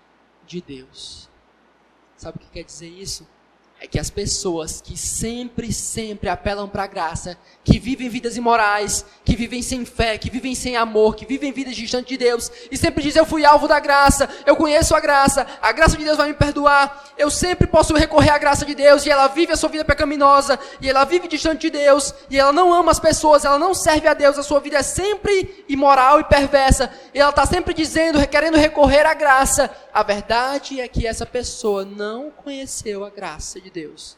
de 0.47 0.61
Deus. 0.61 1.29
Sabe 2.17 2.39
o 2.39 2.41
que 2.41 2.51
quer 2.51 2.65
dizer 2.65 2.89
isso? 2.89 3.29
É 3.81 3.87
que 3.87 3.99
as 3.99 4.11
pessoas 4.11 4.81
que 4.81 4.97
sempre, 4.97 5.73
sempre 5.73 6.29
apelam 6.29 6.69
para 6.69 6.83
a 6.83 6.87
graça, 6.87 7.39
que 7.63 7.79
vivem 7.79 8.09
vidas 8.09 8.37
imorais, 8.37 9.05
que 9.25 9.37
vivem 9.37 9.63
sem 9.63 9.85
fé, 9.85 10.19
que 10.19 10.29
vivem 10.31 10.53
sem 10.55 10.77
amor, 10.77 11.15
que 11.15 11.25
vivem 11.25 11.53
vidas 11.53 11.77
distantes 11.77 12.09
de 12.09 12.17
Deus, 12.17 12.51
e 12.73 12.77
sempre 12.77 13.05
dizem: 13.05 13.21
Eu 13.21 13.27
fui 13.27 13.45
alvo 13.45 13.69
da 13.69 13.79
graça, 13.79 14.29
eu 14.45 14.57
conheço 14.57 14.97
a 14.97 15.01
graça, 15.01 15.47
a 15.63 15.71
graça 15.71 15.97
de 15.97 16.05
Deus 16.05 16.17
vai 16.17 16.29
me 16.29 16.35
perdoar, 16.35 17.13
eu 17.17 17.31
sempre 17.31 17.69
posso 17.69 17.95
recorrer 17.95 18.31
à 18.31 18.39
graça 18.39 18.67
de 18.67 18.75
Deus, 18.75 19.07
e 19.07 19.11
ela 19.11 19.29
vive 19.29 19.53
a 19.53 19.57
sua 19.57 19.69
vida 19.69 19.85
pecaminosa, 19.85 20.59
e 20.81 20.89
ela 20.89 21.05
vive 21.05 21.29
distante 21.29 21.71
de 21.71 21.79
Deus, 21.79 22.13
e 22.29 22.37
ela 22.37 22.53
não 22.53 22.73
ama 22.73 22.91
as 22.91 22.99
pessoas, 22.99 23.45
ela 23.45 23.59
não 23.59 23.75
serve 23.75 24.09
a 24.09 24.15
Deus, 24.15 24.39
a 24.39 24.43
sua 24.43 24.59
vida 24.59 24.79
é 24.79 24.83
sempre 24.83 25.65
imoral 25.69 26.19
e 26.19 26.25
perversa, 26.25 26.91
e 27.15 27.21
ela 27.21 27.31
está 27.31 27.47
sempre 27.47 27.73
dizendo, 27.73 28.27
querendo 28.27 28.57
recorrer 28.57 29.07
à 29.07 29.15
graça. 29.15 29.71
A 29.93 30.03
verdade 30.03 30.81
é 30.81 30.89
que 30.89 31.07
essa 31.07 31.27
pessoa 31.27 31.85
não 31.85 32.31
conheceu 32.31 33.05
a 33.05 33.11
graça 33.11 33.61
de 33.61 33.68
de 33.69 33.71
Deus. 33.71 34.17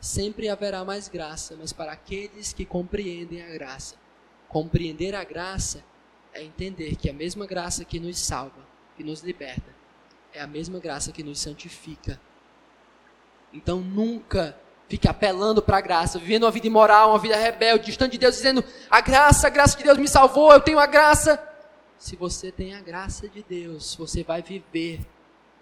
Sempre 0.00 0.48
haverá 0.48 0.84
mais 0.84 1.08
graça, 1.08 1.56
mas 1.58 1.72
para 1.72 1.92
aqueles 1.92 2.52
que 2.52 2.64
compreendem 2.64 3.42
a 3.42 3.50
graça. 3.50 3.96
Compreender 4.48 5.14
a 5.14 5.24
graça 5.24 5.84
é 6.32 6.42
entender 6.42 6.96
que 6.96 7.08
a 7.08 7.12
mesma 7.12 7.46
graça 7.46 7.84
que 7.84 8.00
nos 8.00 8.18
salva, 8.18 8.66
que 8.96 9.04
nos 9.04 9.20
liberta, 9.20 9.74
é 10.32 10.40
a 10.40 10.46
mesma 10.46 10.78
graça 10.78 11.12
que 11.12 11.22
nos 11.22 11.40
santifica. 11.40 12.20
Então 13.52 13.80
nunca 13.80 14.56
fique 14.88 15.08
apelando 15.08 15.62
para 15.62 15.78
a 15.78 15.80
graça, 15.80 16.18
vivendo 16.18 16.44
uma 16.44 16.50
vida 16.50 16.66
imoral, 16.66 17.10
uma 17.10 17.18
vida 17.18 17.36
rebelde, 17.36 17.86
distante 17.86 18.12
de 18.12 18.18
Deus, 18.18 18.36
dizendo: 18.36 18.64
a 18.90 19.00
graça, 19.00 19.46
a 19.46 19.50
graça 19.50 19.76
de 19.76 19.84
Deus 19.84 19.98
me 19.98 20.08
salvou, 20.08 20.52
eu 20.52 20.60
tenho 20.60 20.78
a 20.78 20.86
graça. 20.86 21.40
Se 21.98 22.16
você 22.16 22.50
tem 22.50 22.74
a 22.74 22.80
graça 22.80 23.28
de 23.28 23.42
Deus, 23.42 23.94
você 23.94 24.24
vai 24.24 24.42
viver 24.42 25.00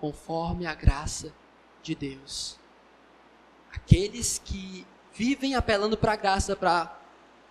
conforme 0.00 0.66
a 0.66 0.74
graça 0.74 1.32
de 1.82 1.94
Deus. 1.94 2.58
Aqueles 3.70 4.38
que 4.38 4.86
vivem 5.12 5.54
apelando 5.54 5.96
para 5.96 6.14
a 6.14 6.16
graça 6.16 6.56
para 6.56 6.98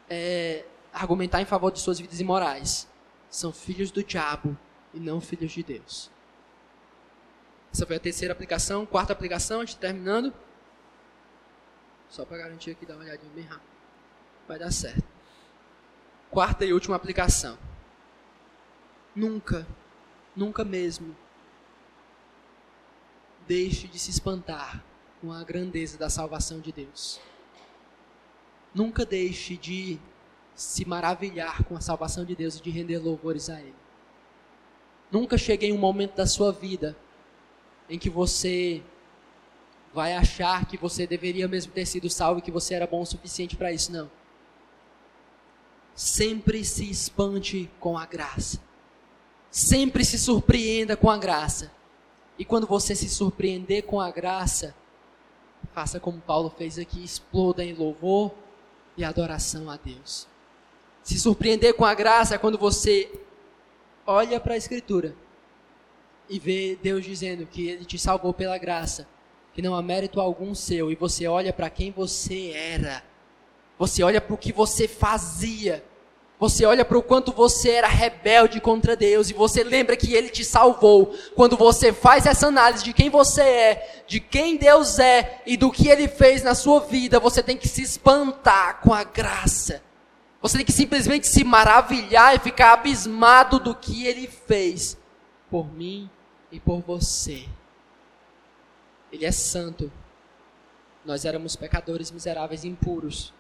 é, 0.10 0.66
argumentar 0.92 1.40
em 1.42 1.46
favor 1.46 1.72
de 1.72 1.80
suas 1.80 2.00
vidas 2.00 2.20
imorais 2.20 2.88
são 3.30 3.54
filhos 3.54 3.92
do 3.92 4.04
diabo 4.04 4.58
e 4.94 5.00
não 5.00 5.22
filhos 5.22 5.52
de 5.52 5.62
Deus. 5.62 6.10
Essa 7.72 7.86
foi 7.86 7.98
a 7.98 8.00
terceira 8.00 8.34
aplicação. 8.34 8.86
Quarta 8.86 9.14
aplicação, 9.14 9.62
a 9.62 9.66
gente 9.66 9.78
terminando. 9.78 10.34
Só 12.10 12.26
para 12.26 12.38
garantir 12.38 12.72
aqui, 12.72 12.88
dar 12.88 12.96
uma 12.96 13.04
olhadinha 13.04 13.32
bem 13.32 13.44
rápido. 13.44 13.70
Vai 14.48 14.58
dar 14.58 14.72
certo. 14.72 15.04
Quarta 16.32 16.66
e 16.66 16.74
última 16.74 16.96
aplicação. 16.96 17.60
Nunca, 19.16 19.68
nunca 20.36 20.66
mesmo 20.66 21.16
deixe 23.50 23.88
de 23.88 23.98
se 23.98 24.12
espantar 24.12 24.86
com 25.20 25.34
a 25.34 25.44
grandeza 25.44 25.98
da 25.98 26.08
salvação 26.08 26.60
de 26.60 26.72
Deus. 26.72 27.20
Nunca 28.76 29.04
deixe 29.04 29.58
de 29.58 30.00
se 30.54 30.86
maravilhar 30.86 31.64
com 31.64 31.76
a 31.76 31.82
salvação 31.82 32.24
de 32.24 32.36
Deus 32.36 32.58
e 32.58 32.62
de 32.62 32.70
render 32.70 33.00
louvores 33.00 33.50
a 33.50 33.60
Ele. 33.60 33.74
Nunca 35.12 35.36
chegue 35.36 35.66
em 35.66 35.74
um 35.74 35.80
momento 35.80 36.16
da 36.16 36.28
sua 36.28 36.52
vida 36.52 36.96
em 37.90 37.98
que 37.98 38.08
você 38.08 38.84
vai 39.92 40.14
achar 40.14 40.68
que 40.68 40.78
você 40.78 41.08
deveria 41.08 41.48
mesmo 41.48 41.72
ter 41.72 41.88
sido 41.88 42.08
salvo 42.08 42.38
e 42.38 42.44
que 42.44 42.52
você 42.52 42.76
era 42.76 42.86
bom 42.86 43.02
o 43.02 43.06
suficiente 43.06 43.56
para 43.56 43.72
isso. 43.72 43.92
Não. 43.92 44.12
Sempre 45.96 46.64
se 46.64 46.88
espante 46.88 47.68
com 47.80 47.98
a 47.98 48.06
graça. 48.06 48.62
Sempre 49.50 50.06
se 50.06 50.20
surpreenda 50.20 50.96
com 50.96 51.10
a 51.10 51.18
graça. 51.18 51.79
E 52.40 52.46
quando 52.46 52.66
você 52.66 52.96
se 52.96 53.10
surpreender 53.10 53.84
com 53.84 54.00
a 54.00 54.10
graça, 54.10 54.74
faça 55.74 56.00
como 56.00 56.22
Paulo 56.22 56.50
fez 56.50 56.80
aqui, 56.80 57.04
exploda 57.04 57.66
em 57.66 57.74
louvor 57.74 58.32
e 58.96 59.04
adoração 59.04 59.70
a 59.70 59.76
Deus. 59.76 60.26
Se 61.04 61.20
surpreender 61.20 61.74
com 61.74 61.84
a 61.84 61.94
graça 61.94 62.36
é 62.36 62.38
quando 62.38 62.58
você 62.58 63.12
olha 64.08 64.40
para 64.40 64.54
a 64.54 64.58
Escritura 64.58 65.14
e 66.30 66.40
vê 66.40 66.80
Deus 66.82 67.04
dizendo 67.04 67.46
que 67.46 67.68
Ele 67.68 67.84
te 67.84 68.00
salvou 68.00 68.34
pela 68.34 68.58
graça, 68.58 69.06
que 69.54 69.62
não 69.62 69.76
há 69.76 69.82
mérito 69.82 70.22
algum 70.22 70.56
seu, 70.56 70.90
e 70.90 70.96
você 70.96 71.28
olha 71.28 71.52
para 71.52 71.70
quem 71.70 71.92
você 71.92 72.52
era, 72.52 73.04
você 73.78 74.02
olha 74.02 74.22
para 74.22 74.34
o 74.34 74.38
que 74.38 74.54
você 74.54 74.88
fazia, 74.88 75.84
você 76.40 76.66
olha 76.66 76.86
para 76.86 76.98
o 76.98 77.04
quanto 77.04 77.34
você 77.34 77.72
era 77.72 77.88
rebelde 77.90 78.62
contra 78.62 78.96
Deus 78.96 79.30
e 79.30 79.34
você 79.34 79.62
lembra 79.62 79.98
que 79.98 80.14
Ele 80.14 80.30
te 80.30 80.46
salvou. 80.46 81.14
Quando 81.36 81.58
você 81.58 81.92
faz 81.92 82.26
essa 82.26 82.48
análise 82.48 82.82
de 82.82 82.94
quem 82.94 83.10
você 83.10 83.42
é, 83.42 84.04
de 84.08 84.22
quem 84.22 84.56
Deus 84.56 85.00
é 85.00 85.42
e 85.46 85.58
do 85.58 85.70
que 85.70 85.90
Ele 85.90 86.08
fez 86.08 86.42
na 86.42 86.56
sua 86.56 86.80
vida, 86.80 87.20
você 87.20 87.44
tem 87.44 87.58
que 87.58 87.68
se 87.68 87.82
espantar 87.82 88.80
com 88.80 88.94
a 88.94 89.04
graça. 89.04 89.84
Você 90.42 90.56
tem 90.56 90.66
que 90.66 90.72
simplesmente 90.72 91.28
se 91.28 91.44
maravilhar 91.44 92.34
e 92.34 92.40
ficar 92.40 92.72
abismado 92.72 93.60
do 93.60 93.76
que 93.76 94.08
Ele 94.08 94.26
fez 94.26 94.98
por 95.52 95.70
mim 95.70 96.10
e 96.50 96.58
por 96.58 96.80
você. 96.80 97.44
Ele 99.12 99.26
é 99.26 99.32
santo. 99.32 99.92
Nós 101.04 101.26
éramos 101.26 101.58
pecadores 101.58 102.12
miseráveis 102.12 102.64
e 102.64 102.70
impuros. 102.70 103.34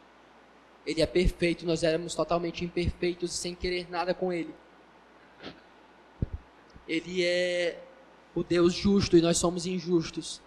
Ele 0.90 1.04
é 1.04 1.06
perfeito, 1.06 1.68
nós 1.68 1.84
éramos 1.84 2.16
totalmente 2.16 2.66
imperfeitos 2.66 3.32
e 3.32 3.38
sem 3.38 3.54
querer 3.54 3.88
nada 3.92 4.12
com 4.12 4.34
Ele. 4.34 4.56
Ele 6.88 7.24
é 7.24 7.80
o 8.34 8.44
Deus 8.44 8.74
justo 8.74 9.16
e 9.16 9.22
nós 9.22 9.38
somos 9.38 9.68
injustos. 9.68 10.42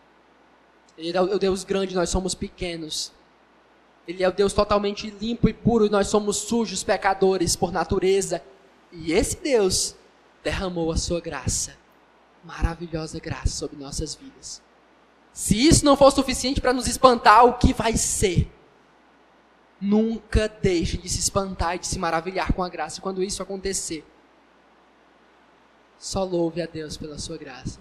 Ele 0.98 1.16
é 1.16 1.20
o 1.20 1.38
Deus 1.38 1.62
grande 1.62 1.92
e 1.92 1.94
nós 1.94 2.10
somos 2.10 2.34
pequenos. 2.34 3.12
Ele 4.04 4.24
é 4.24 4.28
o 4.28 4.32
Deus 4.32 4.52
totalmente 4.52 5.08
limpo 5.10 5.48
e 5.48 5.54
puro 5.54 5.86
e 5.86 5.88
nós 5.90 6.08
somos 6.08 6.38
sujos, 6.38 6.82
pecadores 6.82 7.54
por 7.54 7.70
natureza. 7.70 8.42
E 8.90 9.12
esse 9.12 9.36
Deus 9.36 9.94
derramou 10.42 10.90
a 10.90 10.96
sua 10.96 11.20
graça, 11.20 11.76
maravilhosa 12.42 13.20
graça 13.20 13.50
sobre 13.50 13.76
nossas 13.76 14.16
vidas. 14.16 14.60
Se 15.32 15.56
isso 15.68 15.84
não 15.84 15.96
for 15.96 16.10
suficiente 16.10 16.60
para 16.60 16.72
nos 16.72 16.88
espantar, 16.88 17.44
o 17.44 17.58
que 17.58 17.72
vai 17.72 17.96
ser? 17.96 18.50
Nunca 19.84 20.48
deixe 20.48 20.96
de 20.96 21.08
se 21.08 21.18
espantar 21.18 21.74
e 21.74 21.80
de 21.80 21.88
se 21.88 21.98
maravilhar 21.98 22.52
com 22.52 22.62
a 22.62 22.68
graça. 22.68 23.00
Quando 23.00 23.20
isso 23.20 23.42
acontecer, 23.42 24.04
só 25.98 26.22
louve 26.22 26.62
a 26.62 26.66
Deus 26.66 26.96
pela 26.96 27.18
sua 27.18 27.36
graça. 27.36 27.80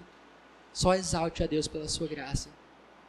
Só 0.73 0.95
exalte 0.95 1.43
a 1.43 1.45
Deus 1.45 1.67
pela 1.67 1.87
sua 1.87 2.07
graça. 2.07 2.49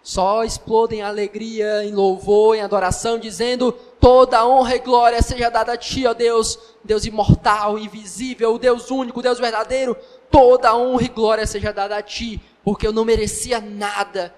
Só 0.02 0.44
explodem 0.44 0.98
em 0.98 1.02
alegria, 1.02 1.82
em 1.86 1.94
louvor, 1.94 2.54
em 2.54 2.60
adoração, 2.60 3.18
dizendo: 3.18 3.72
toda 3.98 4.46
honra 4.46 4.76
e 4.76 4.80
glória 4.80 5.22
seja 5.22 5.48
dada 5.48 5.72
a 5.72 5.76
Ti, 5.78 6.06
ó 6.06 6.12
Deus, 6.12 6.58
Deus 6.84 7.06
imortal, 7.06 7.78
invisível, 7.78 8.52
o 8.54 8.58
Deus 8.58 8.90
único, 8.90 9.20
o 9.20 9.22
Deus 9.22 9.38
verdadeiro. 9.38 9.96
Toda 10.30 10.76
honra 10.76 11.04
e 11.04 11.08
glória 11.08 11.46
seja 11.46 11.72
dada 11.72 11.96
a 11.96 12.02
Ti, 12.02 12.42
porque 12.62 12.86
eu 12.86 12.92
não 12.92 13.06
merecia 13.06 13.58
nada, 13.58 14.34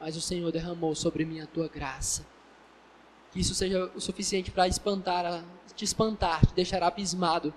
mas 0.00 0.16
o 0.16 0.20
Senhor 0.22 0.50
derramou 0.50 0.94
sobre 0.94 1.26
mim 1.26 1.40
a 1.40 1.46
Tua 1.46 1.68
graça 1.68 2.31
que 3.32 3.40
isso 3.40 3.54
seja 3.54 3.90
o 3.94 4.00
suficiente 4.00 4.50
para 4.50 4.68
espantar, 4.68 5.42
te 5.74 5.84
espantar, 5.84 6.44
te 6.46 6.54
deixar 6.54 6.82
abismado, 6.82 7.52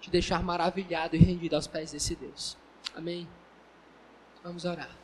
te 0.00 0.10
deixar 0.10 0.42
maravilhado 0.42 1.14
e 1.14 1.18
rendido 1.18 1.54
aos 1.54 1.66
pés 1.66 1.92
desse 1.92 2.16
Deus. 2.16 2.56
Amém? 2.94 3.28
Vamos 4.42 4.64
orar. 4.64 4.99